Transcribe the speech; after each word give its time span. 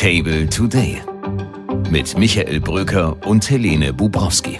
Table 0.00 0.48
Today 0.48 1.02
mit 1.90 2.16
Michael 2.16 2.58
Bröker 2.58 3.18
und 3.26 3.50
Helene 3.50 3.92
Bubrowski. 3.92 4.56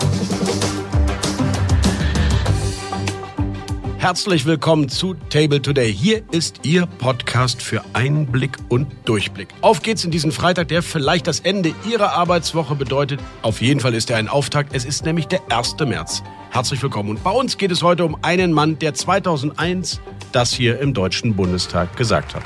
Herzlich 3.97 4.45
willkommen 4.45 4.91
zu 4.91 5.15
Table 5.31 5.63
Today. 5.63 5.91
Hier 5.95 6.21
ist 6.31 6.61
Ihr 6.65 6.85
Podcast 6.85 7.63
für 7.63 7.83
Einblick 7.95 8.59
und 8.69 8.87
Durchblick. 9.07 9.49
Auf 9.63 9.81
geht's 9.81 10.05
in 10.05 10.11
diesen 10.11 10.31
Freitag, 10.31 10.69
der 10.69 10.83
vielleicht 10.83 11.27
das 11.27 11.41
Ende 11.41 11.73
Ihrer 11.91 12.13
Arbeitswoche 12.13 12.75
bedeutet. 12.75 13.21
Auf 13.41 13.63
jeden 13.63 13.81
Fall 13.81 13.95
ist 13.95 14.11
er 14.11 14.19
ein 14.19 14.29
Auftakt. 14.29 14.75
Es 14.75 14.85
ist 14.85 15.07
nämlich 15.07 15.27
der 15.27 15.41
1. 15.49 15.77
März. 15.87 16.23
Herzlich 16.51 16.83
willkommen. 16.83 17.09
Und 17.09 17.25
bei 17.25 17.31
uns 17.31 17.57
geht 17.57 17.71
es 17.71 17.83
heute 17.83 18.05
um 18.05 18.19
einen 18.21 18.53
Mann, 18.53 18.79
der 18.79 18.93
2001 18.93 20.03
das 20.33 20.53
hier 20.53 20.79
im 20.81 20.93
Deutschen 20.93 21.35
Bundestag 21.35 21.97
gesagt 21.97 22.35
hat. 22.35 22.43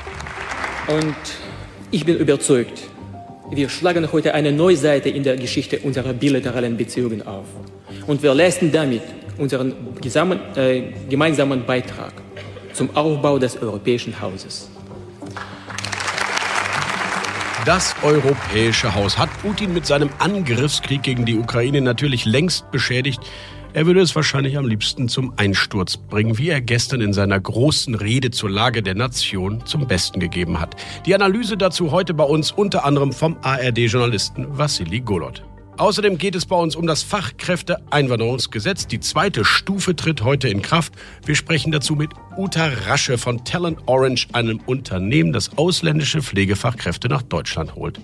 Und 0.87 1.44
ich 1.95 2.03
bin 2.03 2.17
überzeugt, 2.17 2.89
wir 3.51 3.69
schlagen 3.69 4.11
heute 4.11 4.33
eine 4.33 4.51
neue 4.51 4.75
Seite 4.75 5.07
in 5.07 5.23
der 5.23 5.37
Geschichte 5.37 5.79
unserer 5.79 6.11
bilateralen 6.11 6.75
Beziehungen 6.75 7.25
auf. 7.25 7.45
Und 8.05 8.21
wir 8.21 8.33
leisten 8.33 8.69
damit 8.69 9.01
unseren 9.37 9.73
äh, 10.57 10.91
gemeinsamen 11.09 11.65
Beitrag 11.65 12.11
zum 12.73 12.93
Aufbau 12.97 13.39
des 13.39 13.55
europäischen 13.61 14.19
Hauses. 14.19 14.69
Das 17.65 17.95
europäische 18.03 18.93
Haus 18.93 19.17
hat 19.17 19.29
Putin 19.41 19.73
mit 19.73 19.85
seinem 19.85 20.09
Angriffskrieg 20.19 21.01
gegen 21.01 21.23
die 21.23 21.37
Ukraine 21.37 21.79
natürlich 21.79 22.25
längst 22.25 22.69
beschädigt. 22.71 23.21
Er 23.75 23.85
würde 23.85 23.99
es 23.99 24.15
wahrscheinlich 24.15 24.57
am 24.57 24.69
liebsten 24.69 25.09
zum 25.09 25.33
Einsturz 25.35 25.97
bringen, 25.97 26.37
wie 26.37 26.47
er 26.47 26.61
gestern 26.61 27.01
in 27.01 27.11
seiner 27.11 27.37
großen 27.37 27.93
Rede 27.93 28.31
zur 28.31 28.49
Lage 28.49 28.81
der 28.81 28.95
Nation 28.95 29.65
zum 29.65 29.85
Besten 29.85 30.21
gegeben 30.21 30.61
hat. 30.61 30.77
Die 31.05 31.13
Analyse 31.13 31.57
dazu 31.57 31.91
heute 31.91 32.13
bei 32.13 32.23
uns 32.23 32.53
unter 32.53 32.85
anderem 32.85 33.11
vom 33.11 33.35
ARD-Journalisten 33.41 34.57
Vassili 34.57 35.01
Golod. 35.01 35.43
Außerdem 35.75 36.17
geht 36.17 36.35
es 36.35 36.45
bei 36.45 36.55
uns 36.55 36.77
um 36.77 36.87
das 36.87 37.03
Fachkräfteeinwanderungsgesetz. 37.03 38.87
Die 38.87 39.01
zweite 39.01 39.43
Stufe 39.43 39.93
tritt 39.93 40.23
heute 40.23 40.47
in 40.47 40.61
Kraft. 40.61 40.93
Wir 41.25 41.35
sprechen 41.35 41.73
dazu 41.73 41.97
mit 41.97 42.11
Uta 42.37 42.67
Rasche 42.87 43.17
von 43.17 43.43
Talent 43.43 43.79
Orange, 43.87 44.29
einem 44.31 44.61
Unternehmen, 44.65 45.33
das 45.33 45.57
ausländische 45.57 46.21
Pflegefachkräfte 46.21 47.09
nach 47.09 47.23
Deutschland 47.23 47.75
holt. 47.75 47.99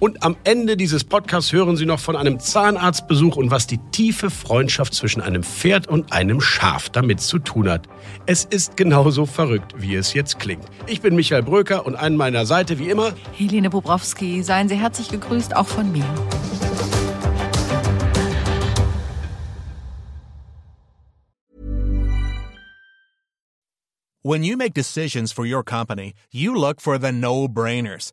Und 0.00 0.22
am 0.22 0.36
Ende 0.44 0.76
dieses 0.76 1.02
Podcasts 1.02 1.52
hören 1.52 1.76
Sie 1.76 1.84
noch 1.84 1.98
von 1.98 2.14
einem 2.14 2.38
Zahnarztbesuch 2.38 3.34
und 3.34 3.50
was 3.50 3.66
die 3.66 3.78
tiefe 3.90 4.30
Freundschaft 4.30 4.94
zwischen 4.94 5.20
einem 5.20 5.42
Pferd 5.42 5.88
und 5.88 6.12
einem 6.12 6.40
Schaf 6.40 6.88
damit 6.88 7.20
zu 7.20 7.40
tun 7.40 7.68
hat. 7.68 7.88
Es 8.26 8.44
ist 8.44 8.76
genauso 8.76 9.26
verrückt, 9.26 9.74
wie 9.76 9.96
es 9.96 10.14
jetzt 10.14 10.38
klingt. 10.38 10.64
Ich 10.86 11.00
bin 11.00 11.16
Michael 11.16 11.42
Bröker 11.42 11.84
und 11.84 11.96
an 11.96 12.14
meiner 12.14 12.46
Seite 12.46 12.78
wie 12.78 12.90
immer 12.90 13.12
Helene 13.32 13.70
Bobrowski. 13.70 14.44
Seien 14.44 14.68
Sie 14.68 14.76
herzlich 14.76 15.08
gegrüßt, 15.08 15.56
auch 15.56 15.66
von 15.66 15.90
mir. 15.90 16.04
When 24.22 24.44
you 24.44 24.56
make 24.56 24.74
decisions 24.74 25.32
for 25.32 25.44
your 25.46 25.64
company, 25.64 26.12
you 26.30 26.54
look 26.54 26.82
for 26.82 27.00
the 27.00 27.10
no-brainers. 27.10 28.12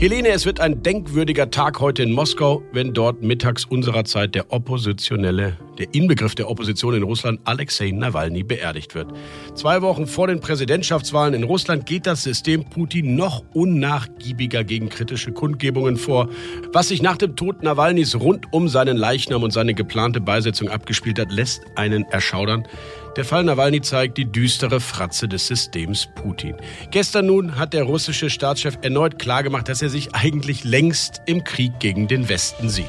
Helene, 0.00 0.28
es 0.28 0.46
wird 0.46 0.60
ein 0.60 0.80
denkwürdiger 0.80 1.50
Tag 1.50 1.80
heute 1.80 2.04
in 2.04 2.12
Moskau, 2.12 2.62
wenn 2.70 2.94
dort 2.94 3.20
mittags 3.20 3.64
unserer 3.64 4.04
Zeit 4.04 4.36
der 4.36 4.52
Oppositionelle, 4.52 5.56
der 5.76 5.92
Inbegriff 5.92 6.36
der 6.36 6.48
Opposition 6.48 6.94
in 6.94 7.02
Russland, 7.02 7.40
Alexei 7.42 7.90
Nawalny, 7.90 8.44
beerdigt 8.44 8.94
wird. 8.94 9.08
Zwei 9.56 9.82
Wochen 9.82 10.06
vor 10.06 10.28
den 10.28 10.38
Präsidentschaftswahlen 10.38 11.34
in 11.34 11.42
Russland 11.42 11.84
geht 11.84 12.06
das 12.06 12.22
System 12.22 12.64
Putin 12.70 13.16
noch 13.16 13.42
unnachgiebiger 13.54 14.62
gegen 14.62 14.88
kritische 14.88 15.32
Kundgebungen 15.32 15.96
vor. 15.96 16.28
Was 16.72 16.86
sich 16.86 17.02
nach 17.02 17.16
dem 17.16 17.34
Tod 17.34 17.64
Nawalnys 17.64 18.14
rund 18.14 18.46
um 18.52 18.68
seinen 18.68 18.96
Leichnam 18.96 19.42
und 19.42 19.52
seine 19.52 19.74
geplante 19.74 20.20
Beisetzung 20.20 20.68
abgespielt 20.68 21.18
hat, 21.18 21.32
lässt 21.32 21.62
einen 21.74 22.04
erschaudern. 22.04 22.68
Der 23.18 23.24
Fall 23.24 23.42
Nawalny 23.42 23.80
zeigt 23.80 24.16
die 24.16 24.26
düstere 24.26 24.78
Fratze 24.78 25.26
des 25.26 25.48
Systems 25.48 26.08
Putin. 26.14 26.54
Gestern 26.92 27.26
nun 27.26 27.56
hat 27.56 27.72
der 27.72 27.82
russische 27.82 28.30
Staatschef 28.30 28.78
erneut 28.82 29.18
klargemacht, 29.18 29.68
dass 29.68 29.82
er 29.82 29.88
sich 29.88 30.14
eigentlich 30.14 30.62
längst 30.62 31.22
im 31.26 31.42
Krieg 31.42 31.80
gegen 31.80 32.06
den 32.06 32.28
Westen 32.28 32.68
sieht. 32.68 32.86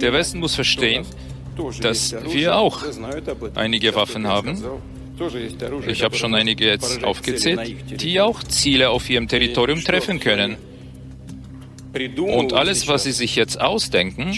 Der 0.00 0.12
Westen 0.12 0.38
muss 0.38 0.54
verstehen, 0.54 1.04
dass 1.80 2.14
wir 2.32 2.54
auch 2.54 2.84
einige 3.56 3.96
Waffen 3.96 4.28
haben. 4.28 4.62
Ich 5.88 6.04
habe 6.04 6.14
schon 6.14 6.32
einige 6.32 6.66
jetzt 6.66 7.02
aufgezählt, 7.02 8.00
die 8.00 8.20
auch 8.20 8.44
Ziele 8.44 8.90
auf 8.90 9.10
ihrem 9.10 9.26
Territorium 9.26 9.82
treffen 9.82 10.20
können. 10.20 10.56
Und 12.16 12.52
alles, 12.52 12.86
was 12.86 13.02
sie 13.02 13.10
sich 13.10 13.34
jetzt 13.34 13.60
ausdenken, 13.60 14.32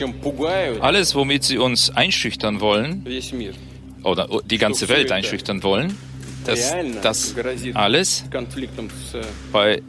alles, 0.81 1.15
womit 1.15 1.45
sie 1.45 1.59
uns 1.59 1.91
einschüchtern 1.91 2.63
wollen, 2.63 3.05
oder 4.05 4.29
die 4.45 4.59
ganze 4.59 4.89
Welt 4.89 5.13
einschüchtern 5.13 5.63
wollen, 5.63 5.97
dass 6.45 6.75
das 7.03 7.35
alles 7.75 8.25
bei 9.53 9.83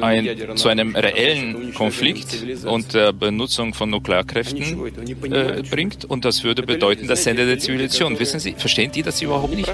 ein, 0.00 0.56
zu 0.56 0.68
einem 0.68 0.96
reellen 0.96 1.74
Konflikt 1.74 2.64
und 2.64 2.94
der 2.94 3.12
Benutzung 3.12 3.74
von 3.74 3.90
Nuklearkräften 3.90 5.32
äh, 5.32 5.62
bringt. 5.62 6.04
Und 6.04 6.24
das 6.24 6.44
würde 6.44 6.62
bedeuten 6.62 7.06
das 7.08 7.26
Ende 7.26 7.46
der 7.46 7.58
Zivilisation. 7.58 8.18
Wissen 8.18 8.40
Sie, 8.40 8.54
verstehen 8.54 8.90
die 8.92 9.02
das 9.02 9.20
überhaupt 9.22 9.54
nicht? 9.54 9.70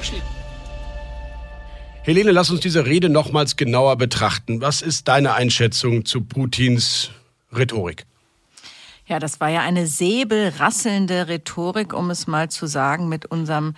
Helene, 2.03 2.33
lass 2.33 2.51
uns 2.51 2.61
diese 2.61 2.85
Rede 2.85 3.09
nochmals 3.09 3.57
genauer 3.57 3.97
betrachten. 3.97 4.61
Was 4.61 4.83
ist 4.83 5.09
deine 5.09 5.35
Einschätzung 5.35 6.05
zu 6.05 6.21
Putins 6.21 7.11
Rhetorik? 7.57 8.05
Ja, 9.07 9.19
das 9.19 9.41
war 9.41 9.49
ja 9.49 9.61
eine 9.61 9.87
säbelrasselnde 9.87 11.29
Rhetorik, 11.29 11.93
um 11.93 12.11
es 12.11 12.27
mal 12.27 12.51
zu 12.51 12.67
sagen, 12.67 13.09
mit 13.09 13.27
unserem 13.27 13.75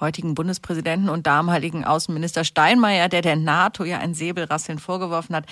heutigen 0.00 0.34
Bundespräsidenten 0.34 1.08
und 1.08 1.26
damaligen 1.26 1.84
Außenminister 1.84 2.44
Steinmeier, 2.44 3.08
der 3.08 3.22
der 3.22 3.36
NATO 3.36 3.84
ja 3.84 3.98
ein 3.98 4.14
Säbelrasseln 4.14 4.78
vorgeworfen 4.78 5.36
hat. 5.36 5.46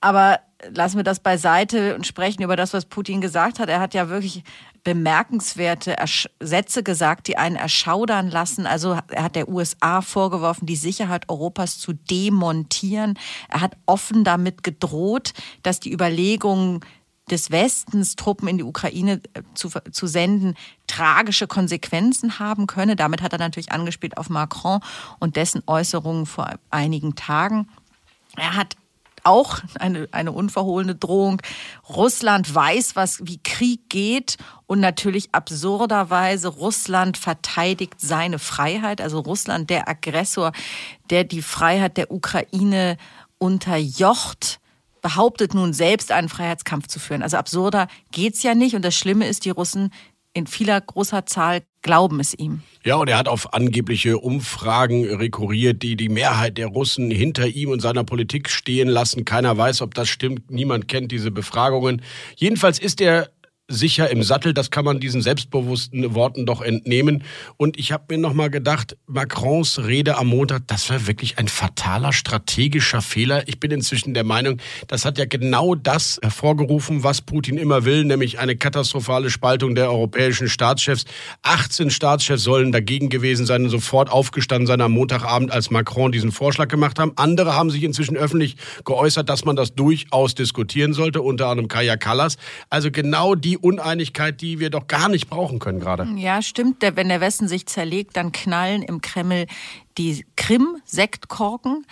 Aber 0.00 0.40
lassen 0.70 0.96
wir 0.96 1.04
das 1.04 1.20
beiseite 1.20 1.94
und 1.94 2.06
sprechen 2.06 2.42
über 2.42 2.56
das, 2.56 2.72
was 2.72 2.86
Putin 2.86 3.20
gesagt 3.20 3.58
hat. 3.58 3.68
Er 3.68 3.80
hat 3.80 3.94
ja 3.94 4.08
wirklich 4.08 4.42
bemerkenswerte 4.84 5.96
Sätze 6.40 6.82
gesagt, 6.82 7.28
die 7.28 7.36
einen 7.36 7.56
erschaudern 7.56 8.30
lassen. 8.30 8.66
Also 8.66 8.98
er 9.08 9.22
hat 9.22 9.36
der 9.36 9.48
USA 9.48 10.00
vorgeworfen, 10.02 10.66
die 10.66 10.76
Sicherheit 10.76 11.28
Europas 11.28 11.78
zu 11.78 11.92
demontieren. 11.92 13.18
Er 13.48 13.60
hat 13.60 13.76
offen 13.86 14.24
damit 14.24 14.64
gedroht, 14.64 15.32
dass 15.62 15.78
die 15.78 15.92
Überlegungen 15.92 16.80
des 17.30 17.50
Westens 17.50 18.16
Truppen 18.16 18.48
in 18.48 18.58
die 18.58 18.64
Ukraine 18.64 19.20
äh, 19.34 19.42
zu, 19.54 19.70
zu 19.90 20.06
senden, 20.06 20.54
tragische 20.86 21.46
Konsequenzen 21.46 22.38
haben 22.38 22.66
könne. 22.66 22.96
Damit 22.96 23.22
hat 23.22 23.32
er 23.32 23.38
natürlich 23.38 23.72
angespielt 23.72 24.18
auf 24.18 24.28
Macron 24.28 24.80
und 25.18 25.36
dessen 25.36 25.62
Äußerungen 25.66 26.26
vor 26.26 26.50
einigen 26.70 27.14
Tagen. 27.14 27.68
Er 28.36 28.56
hat 28.56 28.76
auch 29.24 29.60
eine, 29.78 30.08
eine 30.10 30.32
unverhohlene 30.32 30.96
Drohung. 30.96 31.40
Russland 31.88 32.52
weiß, 32.52 32.96
was, 32.96 33.20
wie 33.24 33.38
Krieg 33.38 33.88
geht 33.88 34.36
und 34.66 34.80
natürlich 34.80 35.32
absurderweise 35.32 36.48
Russland 36.48 37.16
verteidigt 37.16 38.00
seine 38.00 38.38
Freiheit. 38.38 39.00
Also 39.00 39.20
Russland, 39.20 39.70
der 39.70 39.88
Aggressor, 39.88 40.52
der 41.10 41.24
die 41.24 41.42
Freiheit 41.42 41.96
der 41.96 42.10
Ukraine 42.10 42.96
unterjocht 43.38 44.60
behauptet 45.02 45.52
nun 45.52 45.74
selbst 45.74 46.12
einen 46.12 46.28
Freiheitskampf 46.28 46.86
zu 46.86 46.98
führen. 46.98 47.22
Also 47.22 47.36
absurder 47.36 47.88
geht's 48.12 48.42
ja 48.42 48.54
nicht. 48.54 48.74
Und 48.74 48.84
das 48.84 48.94
Schlimme 48.94 49.26
ist, 49.26 49.44
die 49.44 49.50
Russen 49.50 49.92
in 50.32 50.46
vieler 50.46 50.80
großer 50.80 51.26
Zahl 51.26 51.62
glauben 51.82 52.20
es 52.20 52.32
ihm. 52.32 52.62
Ja, 52.84 52.96
und 52.96 53.08
er 53.08 53.18
hat 53.18 53.28
auf 53.28 53.52
angebliche 53.52 54.18
Umfragen 54.18 55.04
rekurriert, 55.04 55.82
die 55.82 55.96
die 55.96 56.08
Mehrheit 56.08 56.56
der 56.56 56.68
Russen 56.68 57.10
hinter 57.10 57.46
ihm 57.48 57.70
und 57.70 57.80
seiner 57.80 58.04
Politik 58.04 58.48
stehen 58.48 58.88
lassen. 58.88 59.24
Keiner 59.24 59.56
weiß, 59.56 59.82
ob 59.82 59.94
das 59.94 60.08
stimmt. 60.08 60.50
Niemand 60.50 60.88
kennt 60.88 61.12
diese 61.12 61.30
Befragungen. 61.30 62.00
Jedenfalls 62.36 62.78
ist 62.78 63.00
er 63.00 63.30
sicher 63.72 64.10
im 64.10 64.22
Sattel. 64.22 64.54
Das 64.54 64.70
kann 64.70 64.84
man 64.84 65.00
diesen 65.00 65.22
selbstbewussten 65.22 66.14
Worten 66.14 66.46
doch 66.46 66.60
entnehmen. 66.60 67.24
Und 67.56 67.78
ich 67.78 67.92
habe 67.92 68.04
mir 68.10 68.18
noch 68.18 68.34
mal 68.34 68.50
gedacht, 68.50 68.96
Macrons 69.06 69.78
Rede 69.84 70.16
am 70.18 70.28
Montag, 70.28 70.66
das 70.68 70.90
war 70.90 71.06
wirklich 71.06 71.38
ein 71.38 71.48
fataler 71.48 72.12
strategischer 72.12 73.02
Fehler. 73.02 73.48
Ich 73.48 73.58
bin 73.58 73.70
inzwischen 73.70 74.14
der 74.14 74.24
Meinung, 74.24 74.58
das 74.88 75.04
hat 75.04 75.18
ja 75.18 75.24
genau 75.24 75.74
das 75.74 76.18
hervorgerufen, 76.22 77.02
was 77.02 77.22
Putin 77.22 77.56
immer 77.56 77.84
will, 77.84 78.04
nämlich 78.04 78.38
eine 78.38 78.56
katastrophale 78.56 79.30
Spaltung 79.30 79.74
der 79.74 79.90
europäischen 79.90 80.48
Staatschefs. 80.48 81.04
18 81.42 81.90
Staatschefs 81.90 82.42
sollen 82.42 82.72
dagegen 82.72 83.08
gewesen 83.08 83.46
sein 83.46 83.64
und 83.64 83.70
sofort 83.70 84.10
aufgestanden 84.10 84.66
sein 84.66 84.80
am 84.80 84.92
Montagabend, 84.92 85.50
als 85.50 85.70
Macron 85.70 86.12
diesen 86.12 86.32
Vorschlag 86.32 86.68
gemacht 86.68 86.98
haben. 86.98 87.12
Andere 87.16 87.54
haben 87.54 87.70
sich 87.70 87.82
inzwischen 87.82 88.16
öffentlich 88.16 88.56
geäußert, 88.84 89.28
dass 89.28 89.44
man 89.44 89.56
das 89.56 89.74
durchaus 89.74 90.34
diskutieren 90.34 90.92
sollte, 90.92 91.22
unter 91.22 91.48
anderem 91.48 91.68
Kaya 91.68 91.96
Kallas. 91.96 92.36
Also 92.70 92.90
genau 92.90 93.34
die 93.34 93.58
Uneinigkeit, 93.62 94.40
die 94.40 94.58
wir 94.58 94.70
doch 94.70 94.86
gar 94.86 95.08
nicht 95.08 95.30
brauchen 95.30 95.58
können 95.58 95.80
gerade. 95.80 96.06
Ja, 96.16 96.42
stimmt. 96.42 96.82
Wenn 96.82 97.08
der 97.08 97.20
Westen 97.20 97.48
sich 97.48 97.66
zerlegt, 97.66 98.16
dann 98.16 98.32
knallen 98.32 98.82
im 98.82 99.00
Kreml 99.00 99.46
die 99.96 100.26
Krim-Sektkorken. 100.36 101.86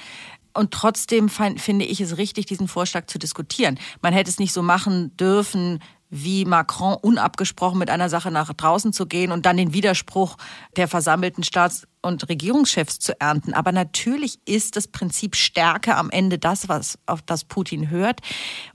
Und 0.53 0.73
trotzdem 0.73 1.29
finde 1.29 1.85
ich 1.85 2.01
es 2.01 2.19
richtig, 2.19 2.47
diesen 2.47 2.67
Vorschlag 2.67 3.07
zu 3.07 3.19
diskutieren. 3.19 3.79
Man 4.03 4.13
hätte 4.13 4.29
es 4.29 4.41
nicht 4.41 4.53
so 4.53 4.63
machen 4.63 5.17
dürfen, 5.17 5.81
wie 6.11 6.45
Macron 6.45 6.95
unabgesprochen 6.95 7.79
mit 7.79 7.89
einer 7.89 8.09
Sache 8.09 8.31
nach 8.31 8.53
draußen 8.53 8.93
zu 8.93 9.07
gehen 9.07 9.33
und 9.33 9.47
dann 9.47 9.57
den 9.57 9.73
Widerspruch 9.73 10.37
der 10.77 10.89
versammelten 10.89 11.45
Staats- 11.45 11.87
und 12.03 12.29
Regierungschefs 12.29 12.99
zu 12.99 13.21
ernten. 13.21 13.53
Aber 13.53 13.73
natürlich 13.73 14.41
ist 14.47 14.77
das 14.77 14.89
Prinzip 14.89 15.37
Stärke 15.37 15.97
am 15.97 16.11
Ende 16.11 16.39
das, 16.39 16.69
was 16.69 16.99
auf 17.07 17.21
das 17.23 17.45
Putin 17.45 17.91
hört. 17.91 18.21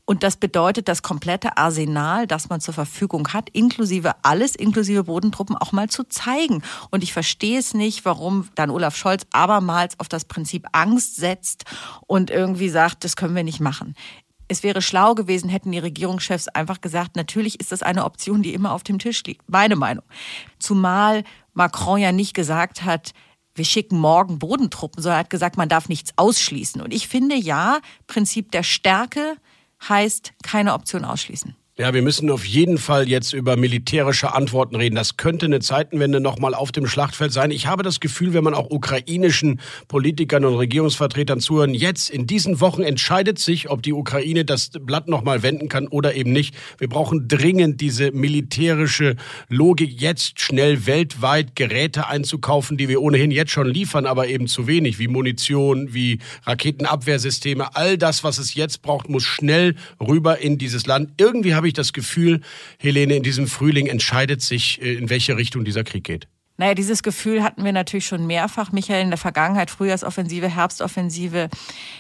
Und 0.06 0.22
das 0.22 0.38
bedeutet, 0.38 0.88
das 0.88 1.02
komplette 1.02 1.58
Arsenal, 1.58 2.28
das 2.28 2.50
man 2.50 2.62
zur 2.62 2.76
Verfügung 2.76 3.30
hat, 3.30 3.50
inklusive 3.50 4.14
alles, 4.22 4.56
inklusive 4.56 5.06
Bodentruppen, 5.06 5.58
auch 5.58 5.72
mal 5.72 5.90
zu 5.90 6.04
zeigen. 6.04 6.62
Und 6.92 7.04
ich 7.04 7.14
verstehe 7.14 7.58
es 7.58 7.74
nicht, 7.74 8.06
warum 8.06 8.50
dann 8.56 8.70
Olaf 8.70 8.96
Scholz 8.96 9.26
abermals 9.32 10.00
auf 10.00 10.08
das 10.08 10.26
Prinzip 10.26 10.68
Angst 10.72 11.16
setzt 11.16 11.66
und 12.06 12.30
irgendwie 12.30 12.70
sagt, 12.70 13.04
das 13.04 13.16
können 13.16 13.36
wir 13.36 13.44
nicht 13.44 13.60
machen 13.60 13.96
es 14.48 14.64
wäre 14.64 14.82
schlau 14.82 15.16
gewesen, 15.16 15.50
hätten 15.50 15.72
die 15.72 15.80
Regierungschefs 15.80 16.48
einfach 16.48 16.82
gesagt, 16.82 17.16
natürlich 17.16 17.60
ist 17.60 17.72
das 17.72 17.82
eine 17.82 18.06
Option, 18.06 18.44
die 18.44 18.54
immer 18.54 18.74
auf 18.74 18.84
dem 18.84 19.00
Tisch 19.00 19.24
liegt. 19.24 19.50
Meine 19.50 19.76
Meinung. 19.76 20.06
Zumal 20.60 21.24
Macron 21.54 22.00
ja 22.00 22.12
nicht 22.12 22.34
gesagt 22.34 22.84
hat, 22.84 23.14
wir 23.56 23.66
schicken 23.66 23.98
morgen 23.98 24.38
Bodentruppen, 24.38 25.02
sondern 25.02 25.18
er 25.18 25.22
hat 25.22 25.30
gesagt, 25.30 25.58
man 25.58 25.70
darf 25.70 25.88
nichts 25.90 26.12
ausschließen. 26.18 26.82
Und 26.82 26.94
ich 26.94 27.08
finde 27.08 27.36
ja, 27.36 27.80
Prinzip 28.06 28.52
der 28.52 28.64
Stärke 28.64 29.38
heißt 29.88 30.34
keine 30.44 30.74
Option 30.74 31.06
ausschließen. 31.06 31.56
Ja, 31.78 31.94
wir 31.94 32.02
müssen 32.02 32.32
auf 32.32 32.46
jeden 32.46 32.78
Fall 32.78 33.10
jetzt 33.10 33.34
über 33.34 33.58
militärische 33.58 34.34
Antworten 34.34 34.78
reden. 34.78 34.96
Das 34.96 35.18
könnte 35.18 35.46
eine 35.46 35.60
Zeitenwende 35.60 36.22
nochmal 36.22 36.54
auf 36.54 36.72
dem 36.72 36.88
Schlachtfeld 36.88 37.34
sein. 37.34 37.52
Ich 37.52 37.68
habe 37.68 37.84
das 37.84 38.00
Gefühl, 38.00 38.34
wenn 38.34 38.46
man 38.46 38.54
auch 38.54 38.70
ukrainischen 38.70 39.60
Politikern 39.90 40.46
und 40.46 40.56
Regierungsvertretern 40.56 41.42
zuhören, 41.42 41.74
jetzt 41.74 42.10
in 42.10 42.28
diesen 42.28 42.62
Wochen 42.62 42.82
entscheidet 42.82 43.40
sich, 43.40 43.70
ob 43.70 43.84
die 43.84 43.92
Ukraine 43.92 44.46
das 44.46 44.70
Blatt 44.80 45.10
nochmal 45.10 45.44
wenden 45.44 45.68
kann 45.68 45.90
oder 45.90 46.16
eben 46.16 46.32
nicht. 46.32 46.56
Wir 46.78 46.88
brauchen 46.88 47.28
dringend 47.28 47.82
diese 47.82 48.14
militärische 48.14 49.18
Logik, 49.50 50.00
jetzt 50.00 50.40
schnell 50.40 50.86
weltweit 50.86 51.58
Geräte 51.58 52.08
einzukaufen, 52.08 52.78
die 52.78 52.88
wir 52.88 53.02
ohnehin 53.02 53.32
jetzt 53.32 53.52
schon 53.52 53.68
liefern, 53.68 54.06
aber 54.06 54.30
eben 54.30 54.48
zu 54.48 54.68
wenig, 54.68 54.98
wie 54.98 55.10
Munition, 55.10 55.94
wie 55.94 56.20
Raketenabwehrsysteme. 56.46 57.76
All 57.76 57.98
das, 57.98 58.24
was 58.24 58.38
es 58.38 58.54
jetzt 58.54 58.82
braucht, 58.82 59.10
muss 59.10 59.24
schnell 59.24 59.76
rüber 60.00 60.38
in 60.38 60.58
dieses 60.58 60.86
Land. 60.86 61.10
Irgendwie 61.18 61.54
habe 61.54 61.65
habe 61.66 61.70
ich 61.70 61.74
das 61.74 61.94
Gefühl, 61.94 62.42
Helene, 62.78 63.16
in 63.16 63.24
diesem 63.24 63.48
Frühling 63.48 63.88
entscheidet 63.88 64.40
sich, 64.44 64.80
äh, 64.84 64.94
in 64.94 65.10
welche 65.10 65.36
Richtung 65.36 65.66
dieser 65.66 65.84
Krieg 65.84 66.04
geht. 66.04 66.28
Naja, 66.58 66.76
dieses 66.76 67.02
Gefühl 67.02 67.42
hatten 67.42 67.66
wir 67.66 67.74
natürlich 67.74 68.06
schon 68.06 68.28
mehrfach, 68.28 68.72
Michael, 68.72 69.02
in 69.02 69.10
der 69.10 69.18
Vergangenheit, 69.18 69.72
Frühjahrsoffensive, 69.72 70.48
Herbstoffensive. 70.48 71.50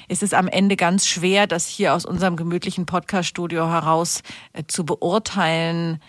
Ist 0.07 0.21
es 0.21 0.33
am 0.35 0.47
Ende 0.47 0.75
ganz 0.75 1.07
schwer, 1.07 1.47
das 1.47 1.67
hier 1.67 1.95
aus 1.95 2.06
unserem 2.06 2.35
gemütlichen 2.35 2.85
Podcaststudio 2.85 3.67
heraus 3.67 4.21
äh, 4.53 4.62
zu 4.67 4.85
beurteilen. 4.85 6.00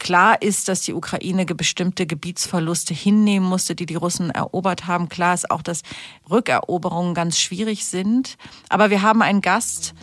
Klar 0.00 0.42
ist, 0.42 0.66
dass 0.66 0.80
die 0.80 0.94
Ukraine 0.94 1.44
bestimmte 1.44 2.08
Gebietsverluste 2.08 2.94
hinnehmen 2.94 3.48
musste, 3.48 3.76
die 3.76 3.86
die 3.86 3.94
Russen 3.94 4.30
erobert 4.30 4.88
haben. 4.88 5.08
Klar 5.08 5.34
ist 5.34 5.52
auch, 5.52 5.62
dass 5.62 5.82
Rückeroberungen 6.28 7.14
ganz 7.14 7.38
schwierig 7.38 7.84
sind. 7.84 8.36
Aber 8.68 8.90
wir 8.90 9.02
haben 9.02 9.22
einen 9.22 9.40
Gast, 9.40 9.94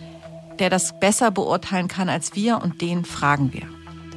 der 0.59 0.69
das 0.69 0.99
besser 0.99 1.31
beurteilen 1.31 1.87
kann 1.87 2.09
als 2.09 2.35
wir 2.35 2.61
und 2.61 2.81
den 2.81 3.05
fragen 3.05 3.53
wir. 3.53 3.63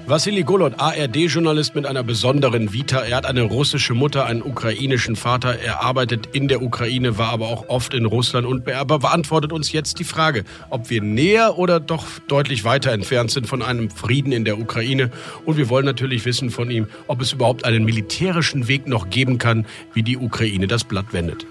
Vassili 0.05 0.43
Golod, 0.43 0.81
ARD-Journalist 0.81 1.77
mit 1.77 1.87
einer 1.87 2.03
besonderen 2.03 2.73
Vita. 2.73 3.03
Er 3.03 3.19
hat 3.19 3.25
eine 3.25 3.43
russische 3.43 3.95
Mutter, 3.95 4.27
einen 4.27 4.43
ukrainischen 4.43 5.15
Vater. 5.15 5.61
Er 5.61 5.81
arbeitet 5.81 6.27
in 6.33 6.49
der 6.49 6.61
Ukraine, 6.61 7.19
war 7.19 7.29
aber 7.29 7.47
auch 7.47 7.69
oft 7.69 7.95
in 7.95 8.05
Russland 8.05 8.45
und 8.45 8.65
beantwortet 8.65 9.53
uns 9.53 9.71
jetzt 9.71 10.01
die 10.01 10.05
Frage, 10.05 10.43
ob 10.71 10.91
wir 10.91 11.03
näher 11.03 11.57
oder 11.57 11.79
doch 11.79 12.05
deutlich 12.27 12.65
weiter 12.65 12.91
entfernt 12.91 13.31
sind 13.31 13.47
von 13.47 13.63
einem 13.63 13.91
Frieden 13.91 14.33
in 14.33 14.45
der 14.45 14.59
Ukraine. 14.59 15.13
Und 15.45 15.57
wir 15.57 15.69
wollen 15.69 15.87
natürlich 15.87 16.25
wissen 16.25 16.51
von 16.51 16.69
ihm, 16.69 16.89
ob 17.07 17.21
es 17.21 17.33
überhaupt 17.33 17.65
einen 17.65 17.85
militärischen 17.85 18.67
Weg 18.67 18.89
noch 18.89 19.09
geben 19.09 19.39
kann, 19.39 19.67
wie 19.95 20.03
die 20.03 20.17
Ukraine 20.17 20.67
das 20.67 20.83
Blatt 20.83 21.13
wendet. 21.13 21.47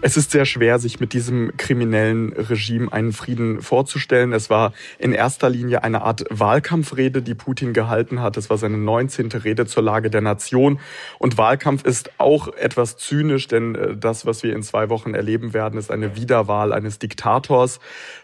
Es 0.00 0.16
ist 0.16 0.30
sehr 0.30 0.44
schwer, 0.44 0.78
sich 0.78 1.00
mit 1.00 1.12
diesem 1.12 1.56
kriminellen 1.56 2.32
Regime 2.32 2.92
einen 2.92 3.12
Frieden 3.12 3.60
vorzustellen. 3.62 4.32
Es 4.32 4.48
war 4.48 4.72
in 5.00 5.12
erster 5.12 5.50
Linie 5.50 5.82
eine 5.82 6.02
Art 6.02 6.24
Wahlkampfrede, 6.30 7.20
die 7.20 7.34
Putin 7.34 7.72
gehalten 7.72 8.20
hat. 8.22 8.36
Es 8.36 8.48
war 8.48 8.58
seine 8.58 8.78
19. 8.78 9.32
Rede 9.32 9.66
zur 9.66 9.82
Lage 9.82 10.08
der 10.08 10.20
Nation. 10.20 10.78
Und 11.18 11.36
Wahlkampf 11.36 11.84
ist 11.84 12.12
auch 12.18 12.46
etwas 12.46 12.96
zynisch, 12.96 13.48
denn 13.48 13.74
äh, 13.74 13.96
das, 13.96 14.24
was 14.24 14.44
wir 14.44 14.54
in 14.54 14.62
zwei 14.62 14.88
Wochen 14.88 15.14
erleben 15.14 15.52
werden, 15.52 15.76
ist 15.76 15.90
eine 15.90 16.14
Wiederwahl 16.14 16.72
eines 16.72 17.00
Diktators. 17.00 17.80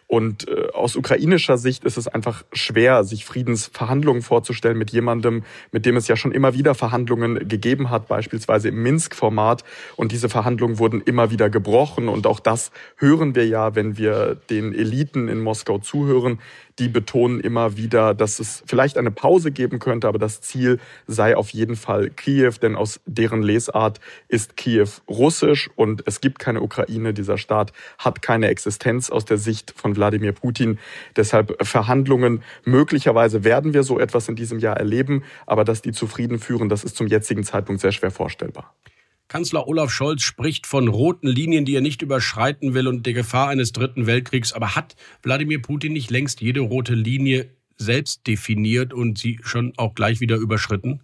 Und 0.07 0.49
äh, 0.49 0.69
aus 0.73 0.97
ukrainischer 0.97 1.57
Sicht 1.57 1.85
ist 1.85 1.97
es 1.97 2.09
einfach 2.09 2.45
schwer, 2.53 3.05
sich 3.05 3.25
Friedensverhandlungen 3.25 4.23
vorzustellen 4.23 4.77
mit 4.77 4.91
jemandem, 4.91 5.45
mit 5.73 5.87
dem 5.87 5.97
es 5.97 6.09
ja 6.09 6.17
schon 6.17 6.33
immer 6.33 6.55
wieder 6.55 6.75
Verhandlungen 6.75 7.49
gegeben 7.49 7.91
hat, 7.91 8.07
beispielsweise 8.07 8.69
im 8.69 8.83
Minsk-Format. 8.83 9.65
Und 9.97 10.13
diese 10.13 10.29
Verhandlungen 10.29 10.79
wurden 10.79 11.01
immer 11.01 11.31
wieder 11.31 11.49
gebrochen. 11.49 12.09
Und 12.09 12.27
auch 12.27 12.41
das 12.41 12.71
hören 12.97 13.35
wir 13.35 13.47
ja, 13.47 13.75
wenn 13.75 13.97
wir 13.97 14.37
den 14.51 14.75
Eliten 14.75 15.29
in 15.29 15.41
Moskau 15.41 15.79
zuhören 15.79 16.39
die 16.79 16.89
betonen 16.89 17.41
immer 17.41 17.77
wieder, 17.77 18.15
dass 18.15 18.41
es 18.41 18.63
vielleicht 18.67 18.99
eine 18.99 19.11
Pause 19.11 19.53
geben 19.53 19.79
könnte, 19.79 20.09
aber 20.09 20.19
das 20.19 20.41
Ziel 20.41 20.81
sei 21.07 21.37
auf 21.37 21.51
jeden 21.51 21.77
Fall 21.77 22.11
Kiew, 22.11 22.55
denn 22.61 22.75
aus 22.75 23.01
deren 23.07 23.43
Lesart 23.43 24.01
ist 24.29 24.57
Kiew 24.57 24.89
russisch 25.09 25.71
und 25.77 26.03
es 26.07 26.21
gibt 26.21 26.39
keine 26.39 26.63
Ukraine. 26.63 27.15
Dieser 27.15 27.39
Staat 27.39 27.73
hat 27.99 28.23
keine 28.23 28.49
Existenz 28.49 29.11
aus 29.11 29.25
der 29.25 29.39
Sicht 29.39 29.73
von 29.77 29.95
Wladimir 29.97 30.33
Putin. 30.33 30.79
Deshalb 31.17 31.57
Verhandlungen. 31.65 32.43
Möglicherweise 32.65 33.45
werden 33.45 33.75
wir 33.75 33.85
so 33.85 33.99
etwas 33.99 34.29
in 34.29 34.37
diesem 34.37 34.59
Jahr 34.59 34.77
erleben, 34.77 35.23
aber 35.47 35.65
dass 35.65 35.83
die 35.83 35.93
zufrieden 35.93 36.39
führen, 36.39 36.69
das 36.69 36.85
ist 36.85 36.97
zum 36.97 37.07
jetzigen 37.07 37.45
Zeitpunkt 37.45 37.81
sehr 37.81 37.93
schwer 37.93 38.11
vorstellbar. 38.11 38.75
Kanzler 39.29 39.67
Olaf 39.67 39.91
Scholz 39.91 40.23
spricht 40.23 40.67
von 40.67 40.89
roten 40.89 41.29
Linien, 41.29 41.65
die 41.65 41.75
er 41.75 41.81
nicht 41.81 42.03
überschreiten 42.03 42.75
will 42.75 42.87
und 42.89 43.07
der 43.07 43.15
Gefahr 43.15 43.49
eines 43.49 43.73
dritten 43.73 44.07
Weltkriegs. 44.07 44.53
Aber 44.53 44.75
hat 44.75 44.97
Wladimir 45.23 45.61
Putin 45.61 45.93
nicht 45.93 46.11
längst 46.11 46.41
jede 46.41 46.61
rote 46.61 46.95
Linie 46.95 47.51
selbst 47.77 48.27
definiert 48.27 48.93
und 48.93 49.19
sie 49.19 49.41
schon 49.43 49.73
auch 49.77 49.95
gleich 49.95 50.21
wieder 50.21 50.37
überschritten? 50.37 51.01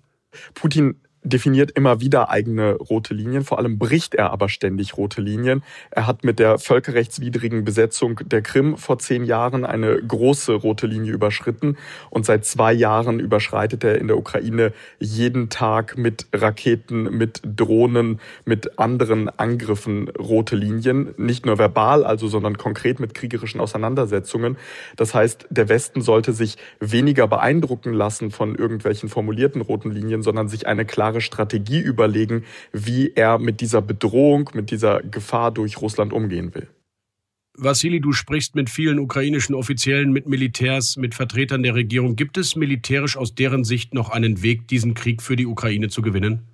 Putin 0.54 1.00
definiert 1.22 1.70
immer 1.72 2.00
wieder 2.00 2.30
eigene 2.30 2.74
rote 2.76 3.14
Linien. 3.14 3.44
Vor 3.44 3.58
allem 3.58 3.78
bricht 3.78 4.14
er 4.14 4.30
aber 4.30 4.48
ständig 4.48 4.96
rote 4.96 5.20
Linien. 5.20 5.62
Er 5.90 6.06
hat 6.06 6.24
mit 6.24 6.38
der 6.38 6.58
völkerrechtswidrigen 6.58 7.64
Besetzung 7.64 8.20
der 8.24 8.42
Krim 8.42 8.76
vor 8.76 8.98
zehn 8.98 9.24
Jahren 9.24 9.64
eine 9.64 9.96
große 9.96 10.52
rote 10.54 10.86
Linie 10.86 11.12
überschritten. 11.12 11.76
Und 12.08 12.24
seit 12.24 12.44
zwei 12.46 12.72
Jahren 12.72 13.20
überschreitet 13.20 13.84
er 13.84 13.98
in 13.98 14.08
der 14.08 14.16
Ukraine 14.16 14.72
jeden 14.98 15.50
Tag 15.50 15.98
mit 15.98 16.26
Raketen, 16.32 17.02
mit 17.16 17.42
Drohnen, 17.44 18.20
mit 18.44 18.78
anderen 18.78 19.28
Angriffen 19.28 20.08
rote 20.08 20.56
Linien. 20.56 21.14
Nicht 21.18 21.44
nur 21.44 21.58
verbal, 21.58 22.04
also, 22.04 22.28
sondern 22.28 22.56
konkret 22.56 22.98
mit 23.00 23.14
kriegerischen 23.14 23.60
Auseinandersetzungen. 23.60 24.56
Das 24.96 25.14
heißt, 25.14 25.46
der 25.50 25.68
Westen 25.68 26.00
sollte 26.00 26.32
sich 26.32 26.56
weniger 26.78 27.28
beeindrucken 27.28 27.92
lassen 27.92 28.30
von 28.30 28.54
irgendwelchen 28.54 29.08
formulierten 29.08 29.60
roten 29.60 29.90
Linien, 29.90 30.22
sondern 30.22 30.48
sich 30.48 30.66
eine 30.66 30.84
klare 30.84 31.09
klare 31.10 31.20
Strategie 31.20 31.80
überlegen, 31.80 32.44
wie 32.72 33.12
er 33.14 33.38
mit 33.38 33.60
dieser 33.60 33.82
Bedrohung, 33.82 34.50
mit 34.54 34.70
dieser 34.70 35.02
Gefahr 35.02 35.50
durch 35.50 35.80
Russland 35.80 36.12
umgehen 36.12 36.54
will. 36.54 36.68
Vassili, 37.54 38.00
du 38.00 38.12
sprichst 38.12 38.54
mit 38.54 38.70
vielen 38.70 39.00
ukrainischen 39.00 39.54
Offiziellen, 39.56 40.12
mit 40.12 40.28
Militärs, 40.28 40.96
mit 40.96 41.14
Vertretern 41.14 41.62
der 41.64 41.74
Regierung. 41.74 42.14
Gibt 42.14 42.38
es 42.38 42.54
militärisch 42.54 43.16
aus 43.16 43.34
deren 43.34 43.64
Sicht 43.64 43.92
noch 43.92 44.10
einen 44.10 44.42
Weg, 44.42 44.68
diesen 44.68 44.94
Krieg 44.94 45.20
für 45.20 45.34
die 45.34 45.46
Ukraine 45.46 45.88
zu 45.88 46.00
gewinnen? 46.00 46.46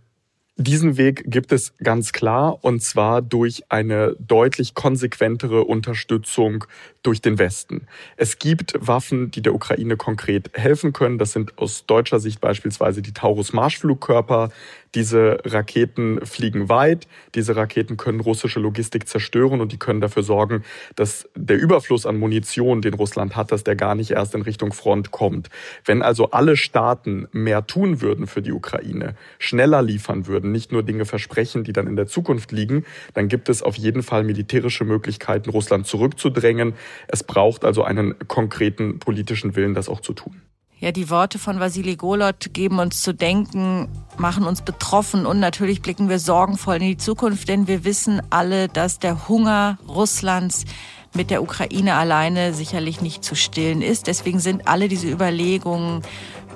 Diesen 0.58 0.96
Weg 0.96 1.24
gibt 1.26 1.52
es 1.52 1.76
ganz 1.76 2.12
klar 2.12 2.64
und 2.64 2.82
zwar 2.82 3.20
durch 3.20 3.64
eine 3.68 4.16
deutlich 4.18 4.74
konsequentere 4.74 5.64
Unterstützung 5.64 6.64
durch 7.02 7.20
den 7.20 7.38
Westen. 7.38 7.86
Es 8.16 8.38
gibt 8.38 8.72
Waffen, 8.80 9.30
die 9.30 9.42
der 9.42 9.54
Ukraine 9.54 9.98
konkret 9.98 10.50
helfen 10.54 10.94
können. 10.94 11.18
Das 11.18 11.32
sind 11.32 11.58
aus 11.58 11.84
deutscher 11.84 12.20
Sicht 12.20 12.40
beispielsweise 12.40 13.02
die 13.02 13.12
Taurus 13.12 13.52
Marschflugkörper. 13.52 14.48
Diese 14.96 15.40
Raketen 15.44 16.24
fliegen 16.24 16.70
weit. 16.70 17.06
Diese 17.34 17.54
Raketen 17.54 17.98
können 17.98 18.20
russische 18.20 18.60
Logistik 18.60 19.06
zerstören 19.06 19.60
und 19.60 19.70
die 19.70 19.78
können 19.78 20.00
dafür 20.00 20.22
sorgen, 20.22 20.64
dass 20.94 21.28
der 21.36 21.58
Überfluss 21.58 22.06
an 22.06 22.16
Munition, 22.16 22.80
den 22.80 22.94
Russland 22.94 23.36
hat, 23.36 23.52
dass 23.52 23.62
der 23.62 23.76
gar 23.76 23.94
nicht 23.94 24.12
erst 24.12 24.34
in 24.34 24.40
Richtung 24.40 24.72
Front 24.72 25.10
kommt. 25.10 25.50
Wenn 25.84 26.00
also 26.00 26.30
alle 26.30 26.56
Staaten 26.56 27.28
mehr 27.32 27.66
tun 27.66 28.00
würden 28.00 28.26
für 28.26 28.40
die 28.40 28.52
Ukraine, 28.52 29.16
schneller 29.38 29.82
liefern 29.82 30.26
würden, 30.26 30.50
nicht 30.50 30.72
nur 30.72 30.82
Dinge 30.82 31.04
versprechen, 31.04 31.62
die 31.62 31.74
dann 31.74 31.86
in 31.86 31.96
der 31.96 32.06
Zukunft 32.06 32.50
liegen, 32.50 32.86
dann 33.12 33.28
gibt 33.28 33.50
es 33.50 33.62
auf 33.62 33.76
jeden 33.76 34.02
Fall 34.02 34.24
militärische 34.24 34.84
Möglichkeiten, 34.84 35.50
Russland 35.50 35.86
zurückzudrängen. 35.86 36.72
Es 37.06 37.22
braucht 37.22 37.66
also 37.66 37.84
einen 37.84 38.18
konkreten 38.28 38.98
politischen 38.98 39.56
Willen, 39.56 39.74
das 39.74 39.90
auch 39.90 40.00
zu 40.00 40.14
tun. 40.14 40.40
Ja, 40.78 40.92
die 40.92 41.08
Worte 41.08 41.38
von 41.38 41.58
Vasili 41.58 41.96
Golot 41.96 42.52
geben 42.52 42.80
uns 42.80 43.00
zu 43.00 43.14
denken, 43.14 43.88
machen 44.18 44.44
uns 44.44 44.60
betroffen 44.60 45.24
und 45.24 45.40
natürlich 45.40 45.80
blicken 45.80 46.10
wir 46.10 46.18
sorgenvoll 46.18 46.76
in 46.76 46.82
die 46.82 46.96
Zukunft, 46.98 47.48
denn 47.48 47.66
wir 47.66 47.84
wissen 47.84 48.20
alle, 48.28 48.68
dass 48.68 48.98
der 48.98 49.26
Hunger 49.26 49.78
Russlands 49.88 50.66
mit 51.14 51.30
der 51.30 51.42
Ukraine 51.42 51.94
alleine 51.94 52.52
sicherlich 52.52 53.00
nicht 53.00 53.24
zu 53.24 53.34
stillen 53.34 53.80
ist. 53.80 54.06
Deswegen 54.06 54.38
sind 54.38 54.68
alle 54.68 54.88
diese 54.88 55.08
Überlegungen 55.08 56.02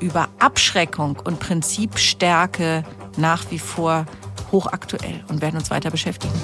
über 0.01 0.29
Abschreckung 0.39 1.17
und 1.25 1.41
Prinzipstärke 1.41 2.85
nach 3.17 3.51
wie 3.51 3.59
vor 3.59 4.05
hochaktuell 4.53 5.25
und 5.29 5.41
werden 5.41 5.57
uns 5.57 5.71
weiter 5.71 5.91
beschäftigen. 5.91 6.35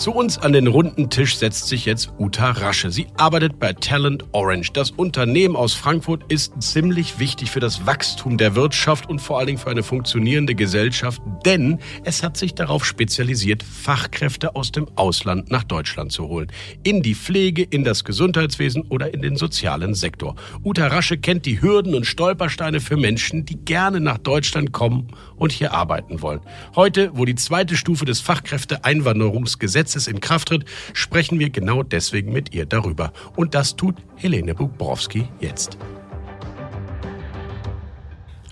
Zu 0.00 0.12
uns 0.12 0.38
an 0.38 0.54
den 0.54 0.66
runden 0.66 1.10
Tisch 1.10 1.36
setzt 1.36 1.68
sich 1.68 1.84
jetzt 1.84 2.14
Uta 2.18 2.52
Rasche. 2.52 2.90
Sie 2.90 3.08
arbeitet 3.18 3.58
bei 3.58 3.74
Talent 3.74 4.24
Orange. 4.32 4.72
Das 4.72 4.92
Unternehmen 4.92 5.56
aus 5.56 5.74
Frankfurt 5.74 6.32
ist 6.32 6.54
ziemlich 6.62 7.18
wichtig 7.18 7.50
für 7.50 7.60
das 7.60 7.84
Wachstum 7.84 8.38
der 8.38 8.54
Wirtschaft 8.54 9.10
und 9.10 9.18
vor 9.18 9.36
allen 9.36 9.48
Dingen 9.48 9.58
für 9.58 9.68
eine 9.68 9.82
funktionierende 9.82 10.54
Gesellschaft, 10.54 11.20
denn 11.44 11.80
es 12.02 12.22
hat 12.22 12.38
sich 12.38 12.54
darauf 12.54 12.86
spezialisiert, 12.86 13.62
Fachkräfte 13.62 14.56
aus 14.56 14.72
dem 14.72 14.86
Ausland 14.96 15.50
nach 15.50 15.64
Deutschland 15.64 16.12
zu 16.12 16.28
holen. 16.28 16.50
In 16.82 17.02
die 17.02 17.14
Pflege, 17.14 17.62
in 17.62 17.84
das 17.84 18.02
Gesundheitswesen 18.02 18.84
oder 18.88 19.12
in 19.12 19.20
den 19.20 19.36
sozialen 19.36 19.92
Sektor. 19.92 20.34
Uta 20.64 20.86
Rasche 20.86 21.18
kennt 21.18 21.44
die 21.44 21.60
Hürden 21.60 21.94
und 21.94 22.06
Stolpersteine 22.06 22.80
für 22.80 22.96
Menschen, 22.96 23.44
die 23.44 23.58
gerne 23.58 24.00
nach 24.00 24.16
Deutschland 24.16 24.72
kommen 24.72 25.08
und 25.36 25.52
hier 25.52 25.74
arbeiten 25.74 26.22
wollen. 26.22 26.40
Heute, 26.74 27.10
wo 27.12 27.26
die 27.26 27.34
zweite 27.34 27.76
Stufe 27.76 28.06
des 28.06 28.22
Fachkräfteeinwanderungsgesetzes 28.22 29.89
Gesetzes 29.90 30.06
in 30.06 30.20
Kraft 30.20 30.48
tritt, 30.48 30.64
sprechen 30.92 31.38
wir 31.40 31.50
genau 31.50 31.82
deswegen 31.82 32.32
mit 32.32 32.54
ihr 32.54 32.64
darüber. 32.64 33.12
Und 33.34 33.54
das 33.54 33.74
tut 33.74 33.96
Helene 34.14 34.54
Bubrowski 34.54 35.26
jetzt. 35.40 35.76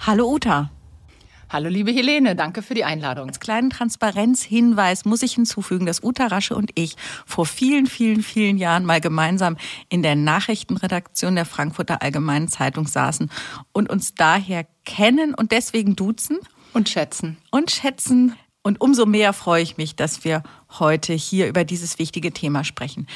Hallo 0.00 0.32
Uta. 0.32 0.70
Hallo 1.50 1.68
liebe 1.70 1.92
Helene, 1.92 2.34
danke 2.34 2.60
für 2.60 2.74
die 2.74 2.84
Einladung. 2.84 3.28
Als 3.28 3.40
kleinen 3.40 3.70
Transparenzhinweis 3.70 5.04
muss 5.04 5.22
ich 5.22 5.34
hinzufügen, 5.34 5.86
dass 5.86 6.02
Uta 6.02 6.26
Rasche 6.26 6.54
und 6.56 6.72
ich 6.74 6.96
vor 7.24 7.46
vielen, 7.46 7.86
vielen, 7.86 8.22
vielen 8.22 8.58
Jahren 8.58 8.84
mal 8.84 9.00
gemeinsam 9.00 9.56
in 9.88 10.02
der 10.02 10.14
Nachrichtenredaktion 10.14 11.36
der 11.36 11.46
Frankfurter 11.46 12.02
Allgemeinen 12.02 12.48
Zeitung 12.48 12.86
saßen 12.86 13.30
und 13.72 13.88
uns 13.88 14.14
daher 14.14 14.66
kennen 14.84 15.34
und 15.34 15.52
deswegen 15.52 15.96
duzen. 15.96 16.38
Und 16.74 16.88
schätzen. 16.90 17.38
Und 17.50 17.70
schätzen. 17.70 18.34
Und 18.68 18.82
umso 18.82 19.06
mehr 19.06 19.32
freue 19.32 19.62
ich 19.62 19.78
mich, 19.78 19.96
dass 19.96 20.24
wir 20.24 20.42
heute 20.78 21.14
hier 21.14 21.48
über 21.48 21.64
dieses 21.64 21.98
wichtige 21.98 22.32
Thema 22.32 22.64
sprechen. 22.64 23.06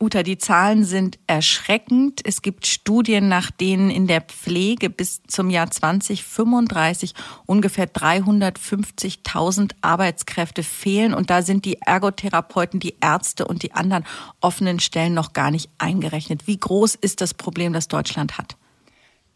Uta, 0.00 0.24
die 0.24 0.38
Zahlen 0.38 0.84
sind 0.84 1.20
erschreckend. 1.28 2.20
Es 2.24 2.42
gibt 2.42 2.66
Studien, 2.66 3.28
nach 3.28 3.52
denen 3.52 3.90
in 3.90 4.08
der 4.08 4.22
Pflege 4.22 4.90
bis 4.90 5.22
zum 5.28 5.50
Jahr 5.50 5.70
2035 5.70 7.14
ungefähr 7.46 7.86
350.000 7.86 9.70
Arbeitskräfte 9.82 10.64
fehlen. 10.64 11.14
Und 11.14 11.30
da 11.30 11.42
sind 11.42 11.64
die 11.64 11.80
Ergotherapeuten, 11.80 12.80
die 12.80 12.96
Ärzte 13.00 13.46
und 13.46 13.62
die 13.62 13.74
anderen 13.74 14.04
offenen 14.40 14.80
Stellen 14.80 15.14
noch 15.14 15.32
gar 15.32 15.52
nicht 15.52 15.70
eingerechnet. 15.78 16.48
Wie 16.48 16.58
groß 16.58 16.96
ist 16.96 17.20
das 17.20 17.34
Problem, 17.34 17.72
das 17.72 17.86
Deutschland 17.86 18.36
hat? 18.36 18.56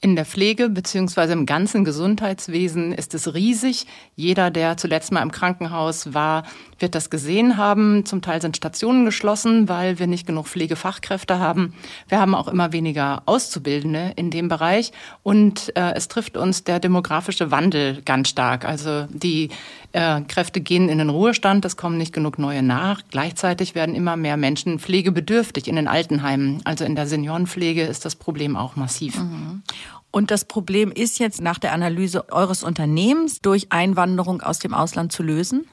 In 0.03 0.15
der 0.15 0.27
Pflege 0.27 0.69
beziehungsweise 0.69 1.33
im 1.33 1.47
ganzen 1.47 1.85
Gesundheitswesen 1.85 2.93
ist 2.93 3.15
es 3.15 3.33
riesig. 3.33 3.87
Jeder, 4.15 4.51
der 4.51 4.77
zuletzt 4.77 5.11
mal 5.11 5.23
im 5.23 5.33
Krankenhaus 5.33 6.13
war, 6.13 6.45
wird 6.79 6.95
das 6.95 7.09
gesehen 7.09 7.57
haben. 7.57 8.05
Zum 8.05 8.21
Teil 8.21 8.43
sind 8.43 8.59
Stationen 8.59 9.07
geschlossen, 9.07 9.71
weil 9.71 9.99
wir 9.99 10.07
nicht 10.07 10.27
genug 10.27 10.49
Pflegefachkräfte 10.49 11.39
haben. 11.39 11.73
Wir 12.09 12.21
haben 12.21 12.35
auch 12.35 12.49
immer 12.49 12.73
weniger 12.73 13.23
Auszubildende 13.25 14.13
in 14.17 14.31
dem 14.31 14.49
Bereich. 14.49 14.93
Und 15.23 15.75
äh, 15.77 15.95
es 15.95 16.09
trifft 16.09 16.37
uns 16.37 16.63
der 16.65 16.79
demografische 16.79 17.51
Wandel 17.51 18.03
ganz 18.03 18.29
stark. 18.29 18.67
Also 18.67 19.07
die 19.09 19.49
äh, 19.93 20.21
Kräfte 20.23 20.61
gehen 20.61 20.91
in 20.91 20.99
den 20.99 21.09
Ruhestand, 21.09 21.65
es 21.65 21.79
kommen 21.79 21.97
nicht 21.97 22.13
genug 22.13 22.39
neue 22.39 22.63
nach. 22.63 23.01
Gleichzeitig 23.11 23.75
werden 23.75 23.95
immer 23.95 24.17
mehr 24.17 24.37
Menschen 24.37 24.79
pflegebedürftig 24.79 25.69
in 25.69 25.77
den 25.77 25.89
Altenheimen. 25.89 26.61
Also 26.65 26.85
in 26.85 26.95
der 26.95 27.07
Seniorenpflege 27.07 27.83
ist 27.83 28.05
das 28.05 28.15
Problem 28.15 28.57
auch 28.57 28.77
massiv. 28.77 29.19
Mhm. 29.19 29.63
Und 30.11 30.31
das 30.31 30.45
Problem 30.45 30.93
ist 30.93 31.19
jetzt 31.19 31.41
nach 31.41 31.59
der 31.59 31.73
Analyse 31.73 32.33
eures 32.33 32.63
Unternehmens 32.63 33.41
durch 33.41 33.67
Einwanderung 33.71 34.41
aus 34.41 34.59
dem 34.59 34.73
Ausland 34.73 35.13
zu 35.13 35.23
lösen? 35.23 35.67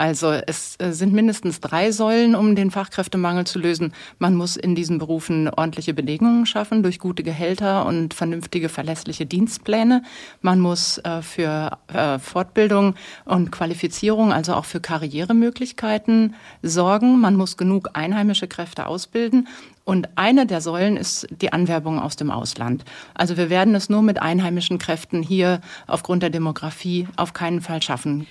Also 0.00 0.32
es 0.32 0.76
äh, 0.78 0.92
sind 0.92 1.12
mindestens 1.12 1.60
drei 1.60 1.92
Säulen, 1.92 2.34
um 2.34 2.56
den 2.56 2.70
Fachkräftemangel 2.70 3.46
zu 3.46 3.58
lösen. 3.58 3.92
Man 4.18 4.34
muss 4.34 4.56
in 4.56 4.74
diesen 4.74 4.96
Berufen 4.96 5.50
ordentliche 5.50 5.92
Bedingungen 5.92 6.46
schaffen 6.46 6.82
durch 6.82 6.98
gute 6.98 7.22
Gehälter 7.22 7.84
und 7.84 8.14
vernünftige, 8.14 8.70
verlässliche 8.70 9.26
Dienstpläne. 9.26 10.02
Man 10.40 10.58
muss 10.58 10.96
äh, 10.96 11.20
für 11.20 11.76
äh, 11.88 12.18
Fortbildung 12.18 12.94
und 13.26 13.52
Qualifizierung, 13.52 14.32
also 14.32 14.54
auch 14.54 14.64
für 14.64 14.80
Karrieremöglichkeiten 14.80 16.34
sorgen. 16.62 17.20
Man 17.20 17.36
muss 17.36 17.58
genug 17.58 17.90
einheimische 17.92 18.48
Kräfte 18.48 18.86
ausbilden. 18.86 19.48
Und 19.84 20.08
eine 20.16 20.46
der 20.46 20.62
Säulen 20.62 20.96
ist 20.96 21.26
die 21.30 21.52
Anwerbung 21.52 22.00
aus 22.00 22.16
dem 22.16 22.30
Ausland. 22.30 22.86
Also 23.12 23.36
wir 23.36 23.50
werden 23.50 23.74
es 23.74 23.90
nur 23.90 24.00
mit 24.00 24.22
einheimischen 24.22 24.78
Kräften 24.78 25.22
hier 25.22 25.60
aufgrund 25.86 26.22
der 26.22 26.30
Demografie 26.30 27.06
auf 27.16 27.34
keinen 27.34 27.60
Fall 27.60 27.82
schaffen. 27.82 28.26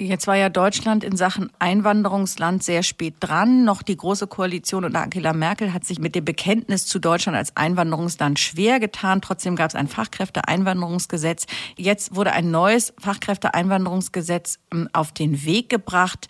Jetzt 0.00 0.26
war 0.26 0.36
ja 0.36 0.48
Deutschland 0.48 1.04
in 1.04 1.16
Sachen 1.16 1.50
Einwanderungsland 1.58 2.62
sehr 2.62 2.82
spät 2.82 3.14
dran. 3.20 3.64
Noch 3.64 3.82
die 3.82 3.96
Große 3.96 4.26
Koalition 4.26 4.84
und 4.84 4.96
Angela 4.96 5.32
Merkel 5.32 5.72
hat 5.72 5.84
sich 5.84 5.98
mit 5.98 6.14
dem 6.14 6.24
Bekenntnis 6.24 6.86
zu 6.86 6.98
Deutschland 6.98 7.36
als 7.36 7.56
Einwanderungsland 7.56 8.38
schwer 8.38 8.80
getan. 8.80 9.20
Trotzdem 9.20 9.56
gab 9.56 9.70
es 9.70 9.74
ein 9.74 9.88
Fachkräfteeinwanderungsgesetz. 9.88 11.46
Jetzt 11.76 12.14
wurde 12.14 12.32
ein 12.32 12.50
neues 12.50 12.94
Fachkräfteeinwanderungsgesetz 12.98 14.58
ähm, 14.72 14.88
auf 14.92 15.12
den 15.12 15.44
Weg 15.44 15.68
gebracht. 15.68 16.28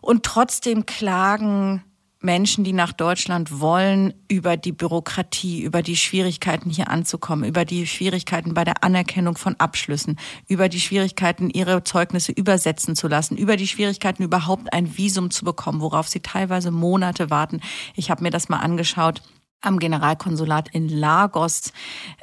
Und 0.00 0.24
trotzdem 0.24 0.86
klagen 0.86 1.82
Menschen, 2.22 2.64
die 2.64 2.74
nach 2.74 2.92
Deutschland 2.92 3.60
wollen, 3.60 4.12
über 4.28 4.58
die 4.58 4.72
Bürokratie, 4.72 5.62
über 5.62 5.82
die 5.82 5.96
Schwierigkeiten 5.96 6.68
hier 6.68 6.90
anzukommen, 6.90 7.48
über 7.48 7.64
die 7.64 7.86
Schwierigkeiten 7.86 8.52
bei 8.52 8.64
der 8.64 8.84
Anerkennung 8.84 9.38
von 9.38 9.56
Abschlüssen, 9.56 10.18
über 10.46 10.68
die 10.68 10.80
Schwierigkeiten, 10.80 11.48
ihre 11.48 11.82
Zeugnisse 11.82 12.32
übersetzen 12.32 12.94
zu 12.94 13.08
lassen, 13.08 13.38
über 13.38 13.56
die 13.56 13.66
Schwierigkeiten, 13.66 14.22
überhaupt 14.22 14.72
ein 14.72 14.98
Visum 14.98 15.30
zu 15.30 15.46
bekommen, 15.46 15.80
worauf 15.80 16.08
sie 16.08 16.20
teilweise 16.20 16.70
Monate 16.70 17.30
warten. 17.30 17.60
Ich 17.96 18.10
habe 18.10 18.22
mir 18.22 18.30
das 18.30 18.50
mal 18.50 18.58
angeschaut 18.58 19.22
am 19.62 19.78
Generalkonsulat 19.78 20.68
in 20.70 20.88
Lagos, 20.88 21.72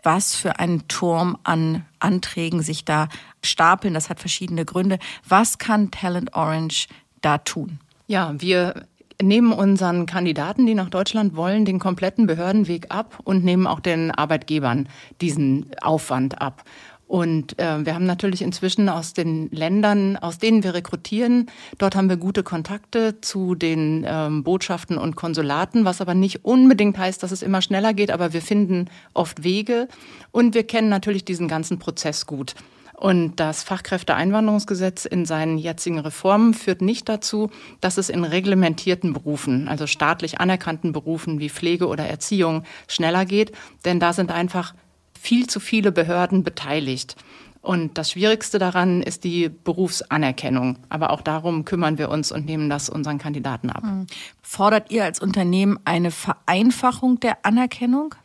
was 0.04 0.36
für 0.36 0.60
einen 0.60 0.88
Turm 0.88 1.38
an 1.44 1.86
Anträgen 2.00 2.62
sich 2.62 2.86
da 2.86 3.10
stapeln. 3.44 3.94
Das 3.94 4.10
hat 4.10 4.20
verschiedene 4.20 4.66
Gründe. 4.66 5.00
Was 5.28 5.58
kann 5.58 5.92
Talent 5.92 6.34
Orange 6.34 6.88
da 7.22 7.40
tun? 7.40 7.80
Ja, 8.08 8.34
wir 8.40 8.88
nehmen 9.22 9.52
unseren 9.52 10.06
Kandidaten, 10.06 10.66
die 10.66 10.76
nach 10.76 10.90
Deutschland 10.90 11.36
wollen, 11.36 11.66
den 11.66 11.80
kompletten 11.80 12.28
Behördenweg 12.28 12.88
ab 12.90 13.20
und 13.24 13.44
nehmen 13.44 13.68
auch 13.68 13.80
den 13.80 14.12
Arbeitgebern 14.12 14.88
diesen 15.22 15.72
Aufwand 15.82 16.42
ab. 16.42 16.64
Und 17.08 17.58
äh, 17.58 17.86
wir 17.86 17.96
haben 17.96 18.06
natürlich 18.06 18.42
inzwischen 18.42 18.90
aus 18.90 19.14
den 19.14 19.50
Ländern, 19.52 20.18
aus 20.18 20.40
denen 20.40 20.64
wir 20.64 20.74
rekrutieren, 20.74 21.50
dort 21.78 21.96
haben 21.96 22.10
wir 22.10 22.18
gute 22.18 22.44
Kontakte 22.44 23.22
zu 23.22 23.56
den 23.56 24.06
ähm, 24.06 24.44
Botschaften 24.44 24.98
und 24.98 25.16
Konsulaten, 25.16 25.86
was 25.86 26.02
aber 26.02 26.14
nicht 26.14 26.44
unbedingt 26.44 26.98
heißt, 26.98 27.24
dass 27.24 27.32
es 27.32 27.44
immer 27.44 27.62
schneller 27.62 27.94
geht, 27.94 28.12
aber 28.12 28.34
wir 28.34 28.42
finden 28.42 28.90
oft 29.14 29.46
Wege 29.46 29.88
und 30.32 30.54
wir 30.54 30.66
kennen 30.66 30.90
natürlich 30.90 31.24
diesen 31.24 31.48
ganzen 31.48 31.80
Prozess 31.80 32.26
gut. 32.26 32.56
Und 33.00 33.36
das 33.36 33.62
Fachkräfteeinwanderungsgesetz 33.62 35.06
in 35.06 35.28
seinen 35.28 35.60
jetzigen 35.60 36.00
Reformen 36.00 36.56
führt 36.56 36.82
nicht 36.82 37.08
dazu, 37.08 37.52
dass 37.80 38.00
es 38.00 38.10
in 38.10 38.24
reglementierten 38.24 39.14
Berufen, 39.14 39.68
also 39.68 39.86
staatlich 39.86 40.42
anerkannten 40.42 40.94
Berufen 40.94 41.40
wie 41.40 41.50
Pflege 41.50 41.88
oder 41.88 42.08
Erziehung, 42.08 42.64
schneller 42.88 43.26
geht, 43.26 43.52
denn 43.86 44.00
da 44.00 44.14
sind 44.14 44.32
einfach 44.32 44.74
viel 45.14 45.46
zu 45.46 45.60
viele 45.60 45.92
Behörden 45.92 46.44
beteiligt. 46.44 47.16
Und 47.62 48.00
das 48.00 48.12
Schwierigste 48.12 48.58
daran 48.58 49.04
ist 49.04 49.24
die 49.24 49.50
Berufsanerkennung. 49.50 50.80
Aber 50.90 51.12
auch 51.12 51.22
darum 51.22 51.66
kümmern 51.66 52.00
wir 52.00 52.10
uns 52.10 52.32
und 52.32 52.46
nehmen 52.46 52.68
das 52.68 52.90
unseren 52.90 53.20
Kandidaten 53.20 53.70
ab. 53.70 53.84
Hm. 53.84 54.08
Fordert 54.42 54.90
ihr 54.90 55.04
als 55.04 55.20
Unternehmen 55.20 55.78
eine 55.86 56.10
Vereinfachung 56.10 57.20
der 57.20 57.46
Anerkennung? 57.46 58.16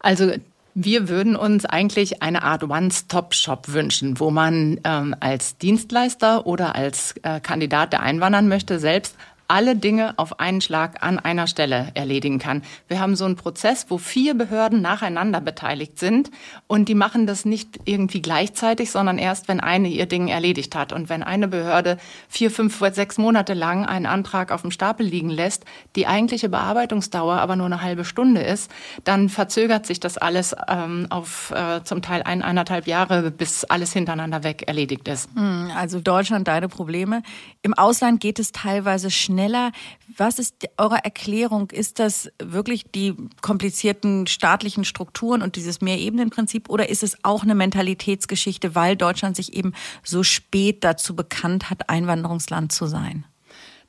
Also 0.00 0.32
wir 0.80 1.08
würden 1.08 1.34
uns 1.34 1.66
eigentlich 1.66 2.22
eine 2.22 2.44
Art 2.44 2.62
One-Stop-Shop 2.62 3.72
wünschen, 3.72 4.20
wo 4.20 4.30
man 4.30 4.78
ähm, 4.84 5.12
als 5.18 5.58
Dienstleister 5.58 6.46
oder 6.46 6.76
als 6.76 7.16
äh, 7.22 7.40
Kandidat, 7.40 7.92
der 7.92 8.02
einwandern 8.02 8.46
möchte, 8.46 8.78
selbst 8.78 9.16
alle 9.48 9.74
Dinge 9.74 10.12
auf 10.18 10.40
einen 10.40 10.60
Schlag 10.60 11.02
an 11.02 11.18
einer 11.18 11.46
Stelle 11.46 11.90
erledigen 11.94 12.38
kann. 12.38 12.62
Wir 12.86 13.00
haben 13.00 13.16
so 13.16 13.24
einen 13.24 13.36
Prozess, 13.36 13.86
wo 13.88 13.96
vier 13.96 14.34
Behörden 14.34 14.82
nacheinander 14.82 15.40
beteiligt 15.40 15.98
sind 15.98 16.30
und 16.66 16.88
die 16.88 16.94
machen 16.94 17.26
das 17.26 17.46
nicht 17.46 17.80
irgendwie 17.86 18.20
gleichzeitig, 18.20 18.90
sondern 18.90 19.16
erst, 19.16 19.48
wenn 19.48 19.60
eine 19.60 19.88
ihr 19.88 20.04
Ding 20.04 20.28
erledigt 20.28 20.76
hat. 20.76 20.92
Und 20.92 21.08
wenn 21.08 21.22
eine 21.22 21.48
Behörde 21.48 21.96
vier, 22.28 22.50
fünf, 22.50 22.78
sechs 22.92 23.16
Monate 23.16 23.54
lang 23.54 23.86
einen 23.86 24.04
Antrag 24.04 24.52
auf 24.52 24.60
dem 24.60 24.70
Stapel 24.70 25.06
liegen 25.06 25.30
lässt, 25.30 25.64
die 25.96 26.06
eigentliche 26.06 26.50
Bearbeitungsdauer 26.50 27.38
aber 27.38 27.56
nur 27.56 27.66
eine 27.66 27.80
halbe 27.80 28.04
Stunde 28.04 28.42
ist, 28.42 28.70
dann 29.04 29.30
verzögert 29.30 29.86
sich 29.86 29.98
das 29.98 30.18
alles 30.18 30.54
ähm, 30.68 31.06
auf 31.08 31.52
äh, 31.52 31.82
zum 31.84 32.02
Teil 32.02 32.22
ein, 32.22 32.42
eineinhalb 32.42 32.86
Jahre, 32.86 33.30
bis 33.30 33.64
alles 33.64 33.94
hintereinander 33.94 34.44
weg 34.44 34.64
erledigt 34.66 35.08
ist. 35.08 35.30
Hm, 35.34 35.70
also 35.74 36.00
Deutschland, 36.00 36.46
deine 36.48 36.68
Probleme. 36.68 37.22
Im 37.62 37.72
Ausland 37.72 38.20
geht 38.20 38.38
es 38.38 38.52
teilweise 38.52 39.10
schnell 39.10 39.37
schneller. 39.38 39.72
Was 40.16 40.38
ist 40.40 40.68
eure 40.76 41.04
Erklärung? 41.04 41.70
Ist 41.70 42.00
das 42.00 42.30
wirklich 42.42 42.84
die 42.92 43.14
komplizierten 43.40 44.26
staatlichen 44.26 44.84
Strukturen 44.84 45.42
und 45.42 45.54
dieses 45.54 45.80
Mehrebenenprinzip 45.80 46.68
oder 46.68 46.88
ist 46.88 47.04
es 47.04 47.16
auch 47.22 47.44
eine 47.44 47.54
Mentalitätsgeschichte, 47.54 48.74
weil 48.74 48.96
Deutschland 48.96 49.36
sich 49.36 49.52
eben 49.54 49.74
so 50.02 50.24
spät 50.24 50.82
dazu 50.82 51.14
bekannt 51.14 51.70
hat, 51.70 51.88
Einwanderungsland 51.88 52.72
zu 52.72 52.86
sein? 52.86 53.24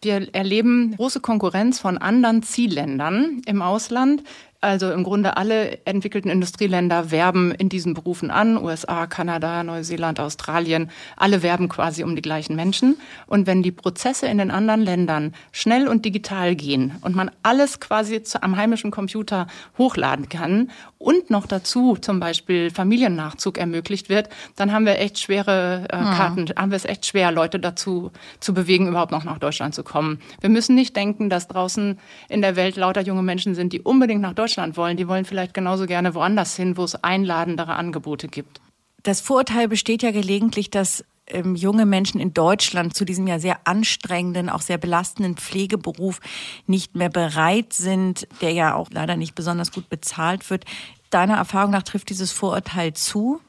Wir 0.01 0.33
erleben 0.33 0.95
große 0.95 1.19
Konkurrenz 1.19 1.79
von 1.79 1.97
anderen 1.97 2.41
Zielländern 2.41 3.41
im 3.45 3.61
Ausland. 3.61 4.23
Also 4.61 4.91
im 4.91 5.05
Grunde 5.05 5.37
alle 5.37 5.85
entwickelten 5.85 6.29
Industrieländer 6.29 7.11
werben 7.11 7.51
in 7.51 7.69
diesen 7.69 7.93
Berufen 7.93 8.29
an. 8.29 8.57
USA, 8.57 9.07
Kanada, 9.07 9.63
Neuseeland, 9.63 10.19
Australien. 10.19 10.91
Alle 11.15 11.43
werben 11.43 11.69
quasi 11.69 12.03
um 12.03 12.13
die 12.13 12.21
gleichen 12.21 12.57
Menschen. 12.57 12.97
Und 13.25 13.47
wenn 13.47 13.63
die 13.63 13.71
Prozesse 13.71 14.27
in 14.27 14.37
den 14.37 14.51
anderen 14.51 14.81
Ländern 14.81 15.33
schnell 15.53 15.87
und 15.87 16.03
digital 16.03 16.57
gehen 16.57 16.95
und 16.99 17.15
man 17.15 17.31
alles 17.41 17.79
quasi 17.79 18.21
am 18.41 18.57
heimischen 18.57 18.91
Computer 18.91 19.47
hochladen 19.77 20.27
kann 20.27 20.71
und 20.97 21.29
noch 21.29 21.45
dazu 21.45 21.95
zum 21.95 22.19
Beispiel 22.19 22.69
Familiennachzug 22.69 23.57
ermöglicht 23.57 24.09
wird, 24.09 24.27
dann 24.57 24.73
haben 24.73 24.85
wir 24.85 24.99
echt 24.99 25.19
schwere 25.19 25.85
äh, 25.89 25.97
hm. 25.97 26.03
Karten, 26.03 26.41
mhm. 26.41 26.53
haben 26.57 26.71
wir 26.71 26.75
es 26.75 26.83
echt 26.83 27.05
schwer, 27.05 27.31
Leute 27.31 27.61
dazu 27.61 28.11
zu 28.41 28.53
bewegen, 28.53 28.89
überhaupt 28.89 29.13
noch 29.13 29.23
nach 29.23 29.37
Deutschland 29.37 29.73
zu 29.73 29.83
kommen. 29.83 30.19
Wir 30.41 30.49
müssen 30.49 30.75
nicht 30.75 30.97
denken, 30.97 31.29
dass 31.29 31.47
draußen 31.47 31.97
in 32.27 32.41
der 32.41 32.57
Welt 32.57 32.75
lauter 32.75 33.01
junge 33.01 33.23
Menschen 33.23 33.55
sind, 33.55 33.71
die 33.71 33.79
unbedingt 33.79 34.19
nach 34.19 34.33
Deutschland 34.33 34.48
Deutschland 34.49 34.77
wollen. 34.77 34.97
Die 34.97 35.07
wollen 35.07 35.25
vielleicht 35.25 35.53
genauso 35.53 35.85
gerne 35.85 36.15
woanders 36.15 36.55
hin, 36.55 36.75
wo 36.75 36.83
es 36.83 36.95
einladendere 36.95 37.75
Angebote 37.75 38.27
gibt. 38.27 38.59
Das 39.03 39.21
Vorurteil 39.21 39.67
besteht 39.67 40.01
ja 40.01 40.09
gelegentlich, 40.09 40.71
dass 40.71 41.05
ähm, 41.27 41.55
junge 41.55 41.85
Menschen 41.85 42.19
in 42.19 42.33
Deutschland 42.33 42.95
zu 42.95 43.05
diesem 43.05 43.27
ja 43.27 43.37
sehr 43.37 43.59
anstrengenden, 43.65 44.49
auch 44.49 44.61
sehr 44.61 44.79
belastenden 44.79 45.37
Pflegeberuf 45.37 46.19
nicht 46.65 46.95
mehr 46.95 47.09
bereit 47.09 47.73
sind, 47.73 48.27
der 48.41 48.51
ja 48.53 48.73
auch 48.73 48.89
leider 48.91 49.17
nicht 49.17 49.35
besonders 49.35 49.71
gut 49.71 49.87
bezahlt 49.87 50.49
wird. 50.49 50.65
Deiner 51.11 51.35
Erfahrung 51.35 51.71
nach 51.71 51.83
trifft 51.83 52.09
dieses 52.09 52.31
Vorurteil 52.31 52.93
zu? 52.93 53.39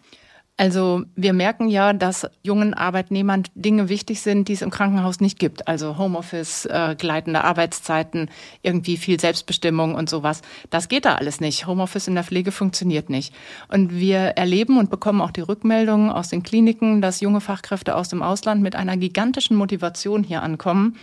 Also 0.61 1.05
wir 1.17 1.33
merken 1.33 1.69
ja, 1.69 1.95
dass 1.95 2.29
jungen 2.43 2.75
Arbeitnehmern 2.75 3.45
Dinge 3.55 3.89
wichtig 3.89 4.21
sind, 4.21 4.47
die 4.47 4.53
es 4.53 4.61
im 4.61 4.69
Krankenhaus 4.69 5.19
nicht 5.19 5.39
gibt. 5.39 5.67
Also 5.67 5.97
Homeoffice, 5.97 6.67
äh, 6.67 6.97
gleitende 6.99 7.45
Arbeitszeiten, 7.45 8.29
irgendwie 8.61 8.99
viel 8.99 9.19
Selbstbestimmung 9.19 9.95
und 9.95 10.11
sowas. 10.11 10.43
Das 10.69 10.89
geht 10.89 11.07
da 11.07 11.15
alles 11.15 11.41
nicht. 11.41 11.67
Homeoffice 11.67 12.09
in 12.09 12.15
der 12.15 12.25
Pflege 12.25 12.53
funktioniert 12.53 13.09
nicht. 13.09 13.33
Und 13.69 13.95
wir 13.95 14.19
erleben 14.19 14.77
und 14.77 14.91
bekommen 14.91 15.23
auch 15.23 15.31
die 15.31 15.41
Rückmeldungen 15.41 16.11
aus 16.11 16.29
den 16.29 16.43
Kliniken, 16.43 17.01
dass 17.01 17.23
junge 17.23 17.41
Fachkräfte 17.41 17.97
aus 17.97 18.11
dem 18.11 18.23
Ausland 18.23 18.61
mit 18.61 18.77
einer 18.77 18.99
gigantischen 18.99 19.57
Motivation 19.57 20.23
hier 20.23 20.43
ankommen 20.43 20.95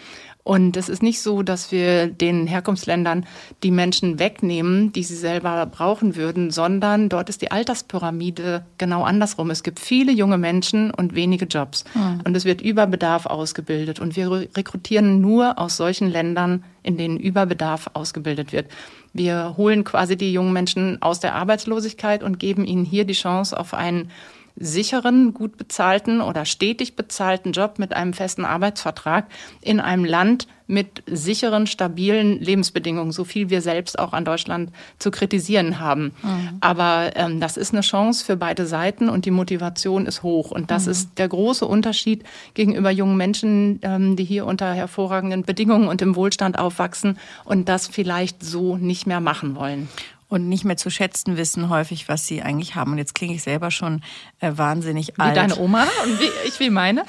und 0.48 0.78
es 0.78 0.88
ist 0.88 1.04
nicht 1.04 1.20
so, 1.22 1.44
dass 1.44 1.74
wir 1.74 2.08
den 2.08 2.48
Herkunftsländern 2.48 3.26
die 3.64 3.72
Menschen 3.72 4.18
wegnehmen, 4.18 4.94
die 4.94 5.04
sie 5.04 5.18
selber 5.18 5.66
brauchen 5.66 6.16
würden, 6.16 6.52
sondern 6.52 7.10
dort 7.10 7.28
ist 7.28 7.42
die 7.42 7.52
Alterspyramide 7.52 8.66
genau 8.78 9.04
andersrum. 9.04 9.50
Es 9.50 9.62
gibt 9.62 9.82
viele 9.82 10.14
junge 10.14 10.38
Menschen 10.38 10.92
und 10.92 11.16
wenige 11.16 11.48
Jobs. 11.48 11.84
Mhm. 11.94 12.22
Und 12.24 12.38
es 12.38 12.46
wird 12.46 12.62
Überbedarf 12.62 13.26
ausgebildet. 13.26 14.00
Und 14.00 14.16
wir 14.16 14.48
rekrutieren 14.56 15.20
nur 15.20 15.60
aus 15.60 15.76
solchen 15.76 16.08
Ländern, 16.08 16.64
in 16.82 16.96
denen 16.96 17.18
Überbedarf 17.18 17.90
ausgebildet 17.92 18.54
wird. 18.54 18.68
Wir 19.12 19.56
holen 19.58 19.84
quasi 19.84 20.16
die 20.16 20.32
jungen 20.32 20.54
Menschen 20.54 21.02
aus 21.02 21.20
der 21.20 21.36
Arbeitslosigkeit 21.36 22.24
und 22.24 22.40
geben 22.40 22.64
ihnen 22.64 22.86
hier 22.86 23.04
die 23.04 23.12
Chance 23.12 23.60
auf 23.60 23.74
einen 23.74 24.12
sicheren, 24.60 25.34
gut 25.34 25.58
bezahlten 25.58 26.22
oder 26.22 26.46
stetig 26.46 26.96
bezahlten 26.96 27.52
Job 27.52 27.80
mit 27.80 27.94
einem 27.94 28.14
festen 28.14 28.46
Arbeitsvertrag 28.46 29.28
in 29.62 29.80
einem 29.80 30.06
Land 30.06 30.48
mit 30.68 31.02
sicheren, 31.08 31.66
stabilen 31.66 32.40
Lebensbedingungen, 32.42 33.14
so 33.14 33.24
viel 33.24 33.50
wir 33.50 33.62
selbst 33.62 33.98
auch 33.98 34.12
an 34.12 34.26
Deutschland 34.26 34.72
zu 35.00 35.12
kritisieren 35.12 35.80
haben. 35.80 36.12
Mhm. 36.22 36.58
Aber 36.60 37.12
ähm, 37.16 37.40
das 37.40 37.56
ist 37.56 37.72
eine 37.74 37.82
Chance 37.82 38.26
für 38.26 38.36
beide 38.36 38.66
Seiten 38.66 39.08
und 39.08 39.24
die 39.24 39.32
Motivation 39.32 40.06
ist 40.06 40.24
hoch. 40.24 40.52
Und 40.52 40.70
das 40.70 40.86
mhm. 40.86 40.92
ist 40.92 41.10
der 41.18 41.30
große 41.30 41.66
Unterschied 41.66 42.24
gegenüber 42.54 42.92
jungen 42.92 43.16
Menschen, 43.16 43.80
ähm, 43.82 44.18
die 44.18 44.26
hier 44.26 44.46
unter 44.46 44.74
hervorragenden 44.74 45.44
Bedingungen 45.44 45.88
und 45.88 46.02
im 46.02 46.16
Wohlstand 46.16 46.60
aufwachsen 46.60 47.18
und 47.46 47.70
das 47.70 47.88
vielleicht 47.88 48.44
so 48.44 48.76
nicht 48.76 49.08
mehr 49.08 49.22
machen 49.22 49.56
wollen 49.56 49.88
und 50.30 50.50
nicht 50.50 50.66
mehr 50.66 50.78
zu 50.78 50.90
schätzen 50.90 51.38
wissen 51.38 51.70
häufig, 51.70 52.10
was 52.10 52.28
sie 52.28 52.42
eigentlich 52.42 52.76
haben. 52.76 52.92
Und 52.92 52.98
jetzt 52.98 53.16
klinge 53.16 53.36
ich 53.36 53.44
selber 53.44 53.72
schon 53.72 54.02
äh, 54.40 54.52
wahnsinnig 54.56 55.14
wie 55.16 55.22
alt. 55.22 55.32
Wie 55.32 55.36
deine 55.36 55.58
Oma 55.58 55.84
und 56.04 56.20
wie 56.20 56.30
ich 56.48 56.60
wie 56.60 56.70
meine. 56.70 57.06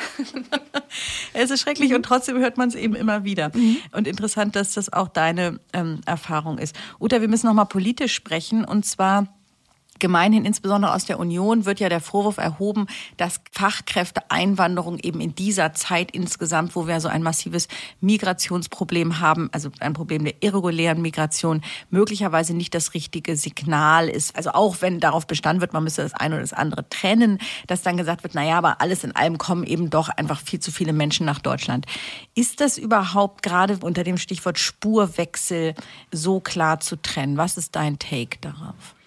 es 1.32 1.50
ist 1.50 1.60
schrecklich 1.60 1.94
und 1.94 2.04
trotzdem 2.04 2.38
hört 2.38 2.58
man 2.58 2.68
es 2.68 2.74
eben 2.74 2.94
immer 2.94 3.24
wieder. 3.24 3.50
Mhm. 3.54 3.78
Und 3.92 4.06
interessant, 4.06 4.56
dass 4.56 4.74
das 4.74 4.92
auch 4.92 5.08
deine 5.08 5.58
ähm, 5.72 6.00
Erfahrung 6.06 6.58
ist. 6.58 6.76
Uta, 7.00 7.20
wir 7.20 7.28
müssen 7.28 7.46
noch 7.46 7.54
mal 7.54 7.64
politisch 7.64 8.14
sprechen 8.14 8.64
und 8.64 8.86
zwar 8.86 9.26
Gemeinhin, 9.98 10.44
insbesondere 10.44 10.94
aus 10.94 11.04
der 11.04 11.18
Union, 11.18 11.64
wird 11.64 11.80
ja 11.80 11.88
der 11.88 12.00
Vorwurf 12.00 12.38
erhoben, 12.38 12.86
dass 13.16 13.40
Fachkräfteeinwanderung 13.52 14.98
eben 14.98 15.20
in 15.20 15.34
dieser 15.34 15.74
Zeit 15.74 16.10
insgesamt, 16.10 16.76
wo 16.76 16.86
wir 16.86 17.00
so 17.00 17.08
ein 17.08 17.22
massives 17.22 17.68
Migrationsproblem 18.00 19.20
haben, 19.20 19.48
also 19.52 19.70
ein 19.80 19.92
Problem 19.92 20.24
der 20.24 20.34
irregulären 20.42 21.02
Migration, 21.02 21.62
möglicherweise 21.90 22.54
nicht 22.54 22.74
das 22.74 22.94
richtige 22.94 23.36
Signal 23.36 24.08
ist. 24.08 24.36
Also 24.36 24.50
auch 24.50 24.76
wenn 24.80 25.00
darauf 25.00 25.26
bestanden 25.26 25.60
wird, 25.60 25.72
man 25.72 25.84
müsse 25.84 26.02
das 26.02 26.14
eine 26.14 26.36
oder 26.36 26.42
das 26.42 26.52
andere 26.52 26.88
trennen, 26.88 27.38
dass 27.66 27.82
dann 27.82 27.96
gesagt 27.96 28.22
wird, 28.22 28.34
naja, 28.34 28.58
aber 28.58 28.80
alles 28.80 29.04
in 29.04 29.14
allem 29.14 29.38
kommen 29.38 29.64
eben 29.64 29.90
doch 29.90 30.08
einfach 30.08 30.40
viel 30.40 30.60
zu 30.60 30.72
viele 30.72 30.92
Menschen 30.92 31.26
nach 31.26 31.38
Deutschland. 31.38 31.86
Ist 32.34 32.60
das 32.60 32.78
überhaupt 32.78 33.42
gerade 33.42 33.78
unter 33.80 34.04
dem 34.04 34.18
Stichwort 34.18 34.58
Spurwechsel 34.58 35.74
so 36.12 36.40
klar 36.40 36.80
zu 36.80 36.96
trennen? 37.00 37.36
Was 37.36 37.56
ist 37.56 37.76
dein 37.76 37.98
Take 37.98 38.38
darauf? 38.40 38.97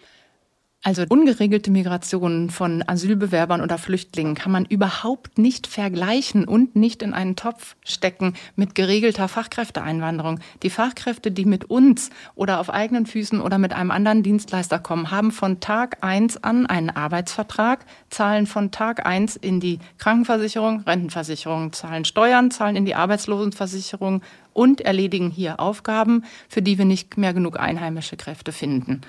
Also 0.84 1.04
ungeregelte 1.08 1.70
Migration 1.70 2.50
von 2.50 2.84
Asylbewerbern 2.88 3.62
oder 3.62 3.78
Flüchtlingen 3.78 4.34
kann 4.34 4.52
man 4.52 4.66
überhaupt 4.66 5.38
nicht 5.38 5.68
vergleichen 5.68 6.44
und 6.48 6.76
nicht 6.76 7.04
in 7.04 7.14
einen 7.14 7.36
Topf 7.36 7.76
stecken 7.86 8.34
mit 8.56 8.74
geregelter 8.74 9.28
Fachkräfteeinwanderung. 9.28 10.40
Die 10.64 10.72
Fachkräfte, 10.72 11.30
die 11.30 11.46
mit 11.46 11.66
uns 11.66 12.10
oder 12.34 12.60
auf 12.60 12.72
eigenen 12.72 13.06
Füßen 13.06 13.42
oder 13.42 13.60
mit 13.60 13.74
einem 13.74 13.92
anderen 13.92 14.24
Dienstleister 14.24 14.80
kommen, 14.80 15.12
haben 15.12 15.32
von 15.32 15.60
Tag 15.60 16.00
eins 16.02 16.44
an 16.44 16.66
einen 16.66 16.90
Arbeitsvertrag, 16.90 17.86
zahlen 18.10 18.48
von 18.48 18.72
Tag 18.72 19.06
eins 19.06 19.36
in 19.36 19.60
die 19.60 19.78
Krankenversicherung, 20.00 20.82
Rentenversicherung, 20.82 21.74
zahlen 21.74 22.06
Steuern, 22.06 22.50
zahlen 22.50 22.76
in 22.76 22.86
die 22.86 22.96
Arbeitslosenversicherung 22.96 24.24
und 24.54 24.82
erledigen 24.82 25.30
hier 25.30 25.60
Aufgaben, 25.60 26.26
für 26.50 26.64
die 26.64 26.80
wir 26.80 26.86
nicht 26.86 27.18
mehr 27.18 27.34
genug 27.34 27.60
einheimische 27.60 28.18
Kräfte 28.18 28.52
finden. 28.52 29.02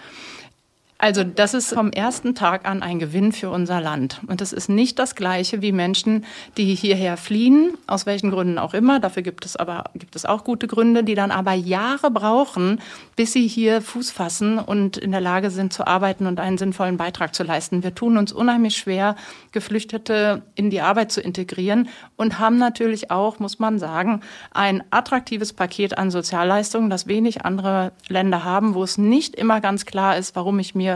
Also 1.02 1.24
das 1.24 1.52
ist 1.52 1.74
vom 1.74 1.90
ersten 1.90 2.36
Tag 2.36 2.64
an 2.64 2.80
ein 2.80 3.00
Gewinn 3.00 3.32
für 3.32 3.50
unser 3.50 3.80
Land. 3.80 4.20
Und 4.28 4.40
das 4.40 4.52
ist 4.52 4.68
nicht 4.68 5.00
das 5.00 5.16
Gleiche 5.16 5.60
wie 5.60 5.72
Menschen, 5.72 6.24
die 6.56 6.76
hierher 6.76 7.16
fliehen, 7.16 7.76
aus 7.88 8.06
welchen 8.06 8.30
Gründen 8.30 8.56
auch 8.56 8.72
immer. 8.72 9.00
Dafür 9.00 9.24
gibt 9.24 9.44
es 9.44 9.56
aber 9.56 9.86
gibt 9.94 10.14
es 10.14 10.24
auch 10.24 10.44
gute 10.44 10.68
Gründe, 10.68 11.02
die 11.02 11.16
dann 11.16 11.32
aber 11.32 11.54
Jahre 11.54 12.12
brauchen, 12.12 12.80
bis 13.16 13.32
sie 13.32 13.48
hier 13.48 13.82
Fuß 13.82 14.12
fassen 14.12 14.60
und 14.60 14.96
in 14.96 15.10
der 15.10 15.20
Lage 15.20 15.50
sind 15.50 15.72
zu 15.72 15.88
arbeiten 15.88 16.26
und 16.26 16.38
einen 16.38 16.56
sinnvollen 16.56 16.98
Beitrag 16.98 17.34
zu 17.34 17.42
leisten. 17.42 17.82
Wir 17.82 17.96
tun 17.96 18.16
uns 18.16 18.30
unheimlich 18.30 18.76
schwer, 18.76 19.16
Geflüchtete 19.50 20.42
in 20.54 20.70
die 20.70 20.82
Arbeit 20.82 21.10
zu 21.10 21.20
integrieren 21.20 21.88
und 22.14 22.38
haben 22.38 22.58
natürlich 22.58 23.10
auch, 23.10 23.40
muss 23.40 23.58
man 23.58 23.80
sagen, 23.80 24.20
ein 24.52 24.84
attraktives 24.90 25.52
Paket 25.52 25.98
an 25.98 26.12
Sozialleistungen, 26.12 26.90
das 26.90 27.08
wenig 27.08 27.44
andere 27.44 27.90
Länder 28.06 28.44
haben, 28.44 28.74
wo 28.74 28.84
es 28.84 28.98
nicht 28.98 29.34
immer 29.34 29.60
ganz 29.60 29.84
klar 29.84 30.16
ist, 30.16 30.36
warum 30.36 30.60
ich 30.60 30.76
mir 30.76 30.91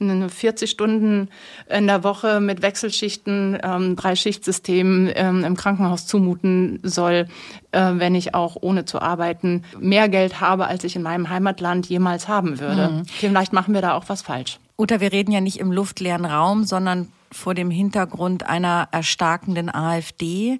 40 0.00 0.70
Stunden 0.70 1.28
in 1.68 1.86
der 1.86 2.04
Woche 2.04 2.40
mit 2.40 2.62
Wechselschichten, 2.62 3.58
ähm, 3.62 3.96
drei 3.96 4.16
Schichtsystemen 4.16 5.10
ähm, 5.14 5.44
im 5.44 5.56
Krankenhaus 5.56 6.06
zumuten 6.06 6.80
soll, 6.82 7.28
äh, 7.72 7.92
wenn 7.94 8.14
ich 8.14 8.34
auch 8.34 8.56
ohne 8.60 8.84
zu 8.84 9.00
arbeiten 9.00 9.64
mehr 9.78 10.08
Geld 10.08 10.40
habe, 10.40 10.66
als 10.66 10.84
ich 10.84 10.96
in 10.96 11.02
meinem 11.02 11.28
Heimatland 11.28 11.86
jemals 11.86 12.28
haben 12.28 12.60
würde. 12.60 12.88
Mhm. 12.88 13.04
Vielleicht 13.06 13.52
machen 13.52 13.74
wir 13.74 13.82
da 13.82 13.94
auch 13.94 14.08
was 14.08 14.22
falsch. 14.22 14.58
Uta, 14.78 15.00
wir 15.00 15.12
reden 15.12 15.32
ja 15.32 15.40
nicht 15.40 15.58
im 15.58 15.72
luftleeren 15.72 16.24
Raum, 16.24 16.64
sondern 16.64 17.08
vor 17.32 17.54
dem 17.54 17.70
Hintergrund 17.70 18.46
einer 18.46 18.88
erstarkenden 18.92 19.72
AfD 19.72 20.58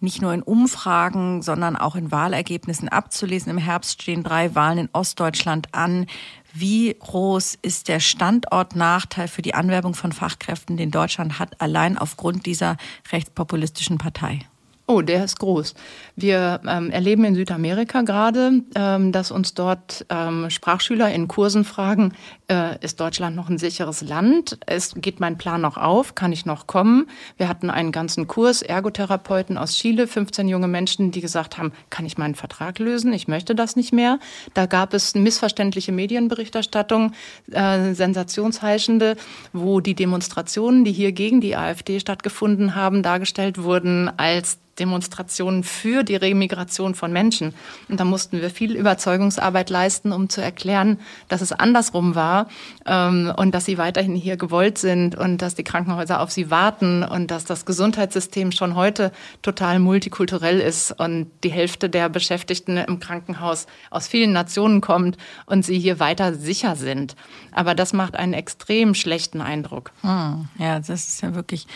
nicht 0.00 0.22
nur 0.22 0.32
in 0.32 0.42
Umfragen, 0.42 1.42
sondern 1.42 1.76
auch 1.76 1.94
in 1.94 2.10
Wahlergebnissen 2.10 2.88
abzulesen. 2.88 3.50
Im 3.50 3.58
Herbst 3.58 4.02
stehen 4.02 4.22
drei 4.22 4.54
Wahlen 4.54 4.78
in 4.78 4.88
Ostdeutschland 4.92 5.68
an. 5.72 6.06
Wie 6.52 6.94
groß 6.98 7.58
ist 7.62 7.88
der 7.88 8.00
Standortnachteil 8.00 9.28
für 9.28 9.42
die 9.42 9.54
Anwerbung 9.54 9.94
von 9.94 10.12
Fachkräften, 10.12 10.76
den 10.76 10.90
Deutschland 10.90 11.38
hat, 11.38 11.60
allein 11.60 11.96
aufgrund 11.96 12.46
dieser 12.46 12.76
rechtspopulistischen 13.12 13.98
Partei? 13.98 14.40
Oh, 14.90 15.02
der 15.02 15.24
ist 15.24 15.38
groß. 15.38 15.74
Wir 16.16 16.60
ähm, 16.66 16.90
erleben 16.90 17.24
in 17.24 17.36
Südamerika 17.36 18.02
gerade, 18.02 18.64
ähm, 18.74 19.12
dass 19.12 19.30
uns 19.30 19.54
dort 19.54 20.04
ähm, 20.08 20.50
Sprachschüler 20.50 21.12
in 21.12 21.28
Kursen 21.28 21.64
fragen, 21.64 22.12
äh, 22.50 22.76
ist 22.84 22.98
Deutschland 22.98 23.36
noch 23.36 23.48
ein 23.48 23.56
sicheres 23.56 24.02
Land? 24.02 24.58
Es 24.66 24.94
geht 24.96 25.20
mein 25.20 25.38
Plan 25.38 25.60
noch 25.60 25.76
auf? 25.76 26.16
Kann 26.16 26.32
ich 26.32 26.44
noch 26.44 26.66
kommen? 26.66 27.06
Wir 27.36 27.48
hatten 27.48 27.70
einen 27.70 27.92
ganzen 27.92 28.26
Kurs 28.26 28.62
Ergotherapeuten 28.62 29.56
aus 29.56 29.76
Chile, 29.76 30.08
15 30.08 30.48
junge 30.48 30.66
Menschen, 30.66 31.12
die 31.12 31.20
gesagt 31.20 31.56
haben, 31.56 31.70
kann 31.90 32.04
ich 32.04 32.18
meinen 32.18 32.34
Vertrag 32.34 32.80
lösen? 32.80 33.12
Ich 33.12 33.28
möchte 33.28 33.54
das 33.54 33.76
nicht 33.76 33.92
mehr. 33.92 34.18
Da 34.54 34.66
gab 34.66 34.92
es 34.92 35.14
missverständliche 35.14 35.92
Medienberichterstattung, 35.92 37.12
äh, 37.52 37.94
sensationsheischende, 37.94 39.14
wo 39.52 39.78
die 39.78 39.94
Demonstrationen, 39.94 40.84
die 40.84 40.92
hier 40.92 41.12
gegen 41.12 41.40
die 41.40 41.54
AfD 41.54 42.00
stattgefunden 42.00 42.74
haben, 42.74 43.04
dargestellt 43.04 43.62
wurden 43.62 44.10
als 44.16 44.58
Demonstrationen 44.80 45.62
für 45.62 46.02
die 46.02 46.16
Remigration 46.16 46.94
von 46.94 47.12
Menschen. 47.12 47.54
Und 47.88 48.00
da 48.00 48.04
mussten 48.04 48.40
wir 48.40 48.50
viel 48.50 48.74
Überzeugungsarbeit 48.74 49.70
leisten, 49.70 50.12
um 50.12 50.28
zu 50.28 50.40
erklären, 50.40 50.98
dass 51.28 51.42
es 51.42 51.52
andersrum 51.52 52.14
war 52.14 52.48
ähm, 52.86 53.32
und 53.36 53.54
dass 53.54 53.66
sie 53.66 53.78
weiterhin 53.78 54.16
hier 54.16 54.36
gewollt 54.36 54.78
sind 54.78 55.14
und 55.14 55.42
dass 55.42 55.54
die 55.54 55.64
Krankenhäuser 55.64 56.20
auf 56.20 56.30
sie 56.30 56.50
warten 56.50 57.02
und 57.02 57.30
dass 57.30 57.44
das 57.44 57.66
Gesundheitssystem 57.66 58.52
schon 58.52 58.74
heute 58.74 59.12
total 59.42 59.78
multikulturell 59.78 60.58
ist 60.60 60.92
und 60.92 61.30
die 61.44 61.52
Hälfte 61.52 61.88
der 61.88 62.08
Beschäftigten 62.08 62.78
im 62.78 62.98
Krankenhaus 62.98 63.66
aus 63.90 64.08
vielen 64.08 64.32
Nationen 64.32 64.80
kommt 64.80 65.18
und 65.46 65.64
sie 65.64 65.78
hier 65.78 66.00
weiter 66.00 66.34
sicher 66.34 66.74
sind. 66.74 67.14
Aber 67.52 67.74
das 67.74 67.92
macht 67.92 68.16
einen 68.16 68.32
extrem 68.32 68.94
schlechten 68.94 69.40
Eindruck. 69.40 69.92
Hm, 70.00 70.48
ja, 70.58 70.78
das 70.78 70.88
ist 70.88 71.22
ja 71.22 71.34
wirklich 71.34 71.66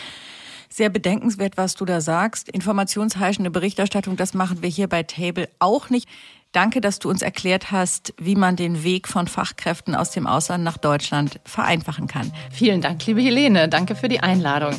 sehr 0.75 0.89
bedenkenswert, 0.89 1.55
was 1.55 1.75
du 1.75 1.85
da 1.85 2.01
sagst. 2.01 2.49
Informationsheischende 2.49 3.49
Berichterstattung, 3.49 4.17
das 4.17 4.33
machen 4.33 4.61
wir 4.61 4.69
hier 4.69 4.89
bei 4.89 5.03
Table 5.03 5.47
auch 5.59 5.89
nicht. 5.89 6.09
Danke, 6.51 6.81
dass 6.81 6.99
du 6.99 7.09
uns 7.09 7.21
erklärt 7.21 7.71
hast, 7.71 8.13
wie 8.17 8.35
man 8.35 8.57
den 8.57 8.83
Weg 8.83 9.07
von 9.07 9.27
Fachkräften 9.27 9.95
aus 9.95 10.11
dem 10.11 10.27
Ausland 10.27 10.65
nach 10.65 10.77
Deutschland 10.77 11.39
vereinfachen 11.45 12.07
kann. 12.07 12.31
Vielen 12.51 12.81
Dank, 12.81 13.05
liebe 13.05 13.21
Helene. 13.21 13.69
Danke 13.69 13.95
für 13.95 14.09
die 14.09 14.19
Einladung. 14.19 14.75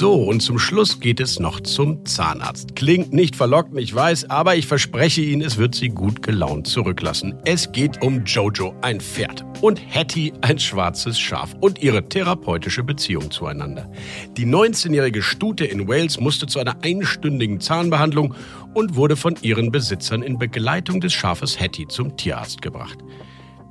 So, 0.00 0.14
und 0.14 0.40
zum 0.40 0.58
Schluss 0.58 0.98
geht 0.98 1.20
es 1.20 1.40
noch 1.40 1.60
zum 1.60 2.06
Zahnarzt. 2.06 2.74
Klingt 2.74 3.12
nicht 3.12 3.36
verlockend, 3.36 3.78
ich 3.78 3.94
weiß, 3.94 4.30
aber 4.30 4.56
ich 4.56 4.66
verspreche 4.66 5.20
Ihnen, 5.20 5.42
es 5.42 5.58
wird 5.58 5.74
Sie 5.74 5.90
gut 5.90 6.22
gelaunt 6.22 6.66
zurücklassen. 6.68 7.34
Es 7.44 7.70
geht 7.70 8.00
um 8.00 8.24
Jojo, 8.24 8.74
ein 8.80 9.02
Pferd, 9.02 9.44
und 9.60 9.78
Hattie, 9.94 10.32
ein 10.40 10.58
schwarzes 10.58 11.20
Schaf, 11.20 11.54
und 11.60 11.82
ihre 11.82 12.08
therapeutische 12.08 12.82
Beziehung 12.82 13.30
zueinander. 13.30 13.92
Die 14.38 14.46
19-jährige 14.46 15.20
Stute 15.20 15.66
in 15.66 15.86
Wales 15.86 16.18
musste 16.18 16.46
zu 16.46 16.60
einer 16.60 16.82
einstündigen 16.82 17.60
Zahnbehandlung 17.60 18.34
und 18.72 18.96
wurde 18.96 19.16
von 19.16 19.36
ihren 19.42 19.70
Besitzern 19.70 20.22
in 20.22 20.38
Begleitung 20.38 21.02
des 21.02 21.12
Schafes 21.12 21.60
Hattie 21.60 21.88
zum 21.88 22.16
Tierarzt 22.16 22.62
gebracht. 22.62 23.00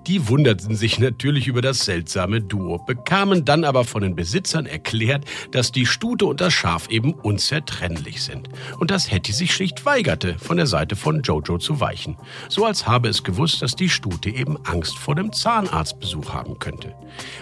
Die 0.10 0.28
wunderten 0.28 0.76
sich 0.76 0.98
natürlich 0.98 1.46
über 1.46 1.62
das 1.62 1.86
seltsame 1.86 2.42
Duo, 2.42 2.80
bekamen 2.80 3.46
dann 3.46 3.64
aber 3.64 3.84
von 3.84 4.02
den 4.02 4.16
Besitzern 4.16 4.66
erklärt, 4.66 5.24
dass 5.52 5.72
die 5.72 5.86
Stute 5.86 6.26
und 6.26 6.42
das 6.42 6.52
Schaf 6.52 6.90
eben 6.90 7.14
unzertrennlich 7.14 8.24
sind 8.24 8.50
und 8.80 8.90
dass 8.90 9.12
Hetty 9.12 9.32
sich 9.34 9.54
schlicht 9.54 9.86
weigerte, 9.86 10.40
von 10.40 10.58
der 10.58 10.66
Seite 10.66 10.96
von 10.96 11.22
Jojo 11.22 11.60
zu 11.60 11.80
weichen, 11.80 12.18
so 12.48 12.66
als 12.66 12.88
habe 12.88 13.08
es 13.08 13.24
gewusst, 13.24 13.62
dass 13.62 13.76
die 13.76 13.88
Stute 13.88 14.32
eben 14.32 14.58
Angst 14.66 14.98
vor 14.98 15.14
dem 15.14 15.32
Zahnarztbesuch 15.32 16.34
haben 16.34 16.58
könnte. 16.58 16.96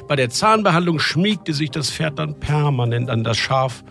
Bei 0.09 0.17
der 0.17 0.29
Zahnbehandlung 0.29 0.99
schmiegte 0.99 1.53
sich 1.53 1.71
das 1.71 1.89
Pferd 1.89 2.19
dann 2.19 2.37
permanent 2.37 3.09
an 3.09 3.23
das 3.23 3.37
Schaf 3.37 3.81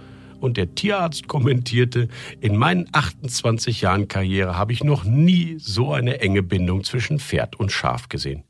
und 0.46 0.56
der 0.56 0.74
Tierarzt 0.74 1.28
kommentierte, 1.28 2.08
in 2.40 2.56
meinen 2.56 2.88
28 2.92 3.82
Jahren 3.82 4.08
Karriere 4.08 4.56
habe 4.56 4.72
ich 4.72 4.82
noch 4.82 5.04
nie 5.04 5.56
so 5.58 5.92
eine 5.92 6.20
enge 6.20 6.42
Bindung 6.42 6.84
zwischen 6.84 7.18
Pferd 7.18 7.56
und 7.56 7.72
Schaf 7.72 8.08
gesehen. 8.08 8.44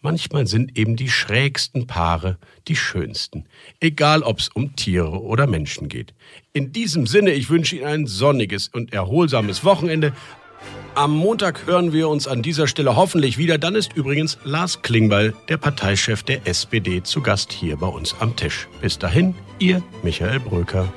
Manchmal 0.00 0.46
sind 0.46 0.78
eben 0.78 0.94
die 0.94 1.08
schrägsten 1.08 1.88
Paare 1.88 2.38
die 2.68 2.76
schönsten, 2.76 3.46
egal 3.80 4.22
ob 4.22 4.38
es 4.38 4.48
um 4.48 4.76
Tiere 4.76 5.22
oder 5.22 5.48
Menschen 5.48 5.88
geht. 5.88 6.14
In 6.52 6.70
diesem 6.70 7.06
Sinne, 7.08 7.32
ich 7.32 7.50
wünsche 7.50 7.76
Ihnen 7.76 7.86
ein 7.86 8.06
sonniges 8.06 8.68
und 8.68 8.92
erholsames 8.92 9.64
Wochenende. 9.64 10.12
Am 10.94 11.16
Montag 11.16 11.66
hören 11.66 11.92
wir 11.92 12.08
uns 12.08 12.26
an 12.26 12.42
dieser 12.42 12.66
Stelle 12.66 12.96
hoffentlich 12.96 13.38
wieder. 13.38 13.58
Dann 13.58 13.74
ist 13.74 13.92
übrigens 13.94 14.38
Lars 14.44 14.82
Klingbeil, 14.82 15.34
der 15.48 15.56
Parteichef 15.56 16.22
der 16.22 16.46
SPD, 16.46 17.02
zu 17.02 17.20
Gast 17.20 17.52
hier 17.52 17.76
bei 17.76 17.86
uns 17.86 18.16
am 18.20 18.34
Tisch. 18.34 18.68
Bis 18.80 18.98
dahin, 18.98 19.34
Ihr 19.58 19.82
Michael 20.02 20.40
Bröker. 20.40 20.92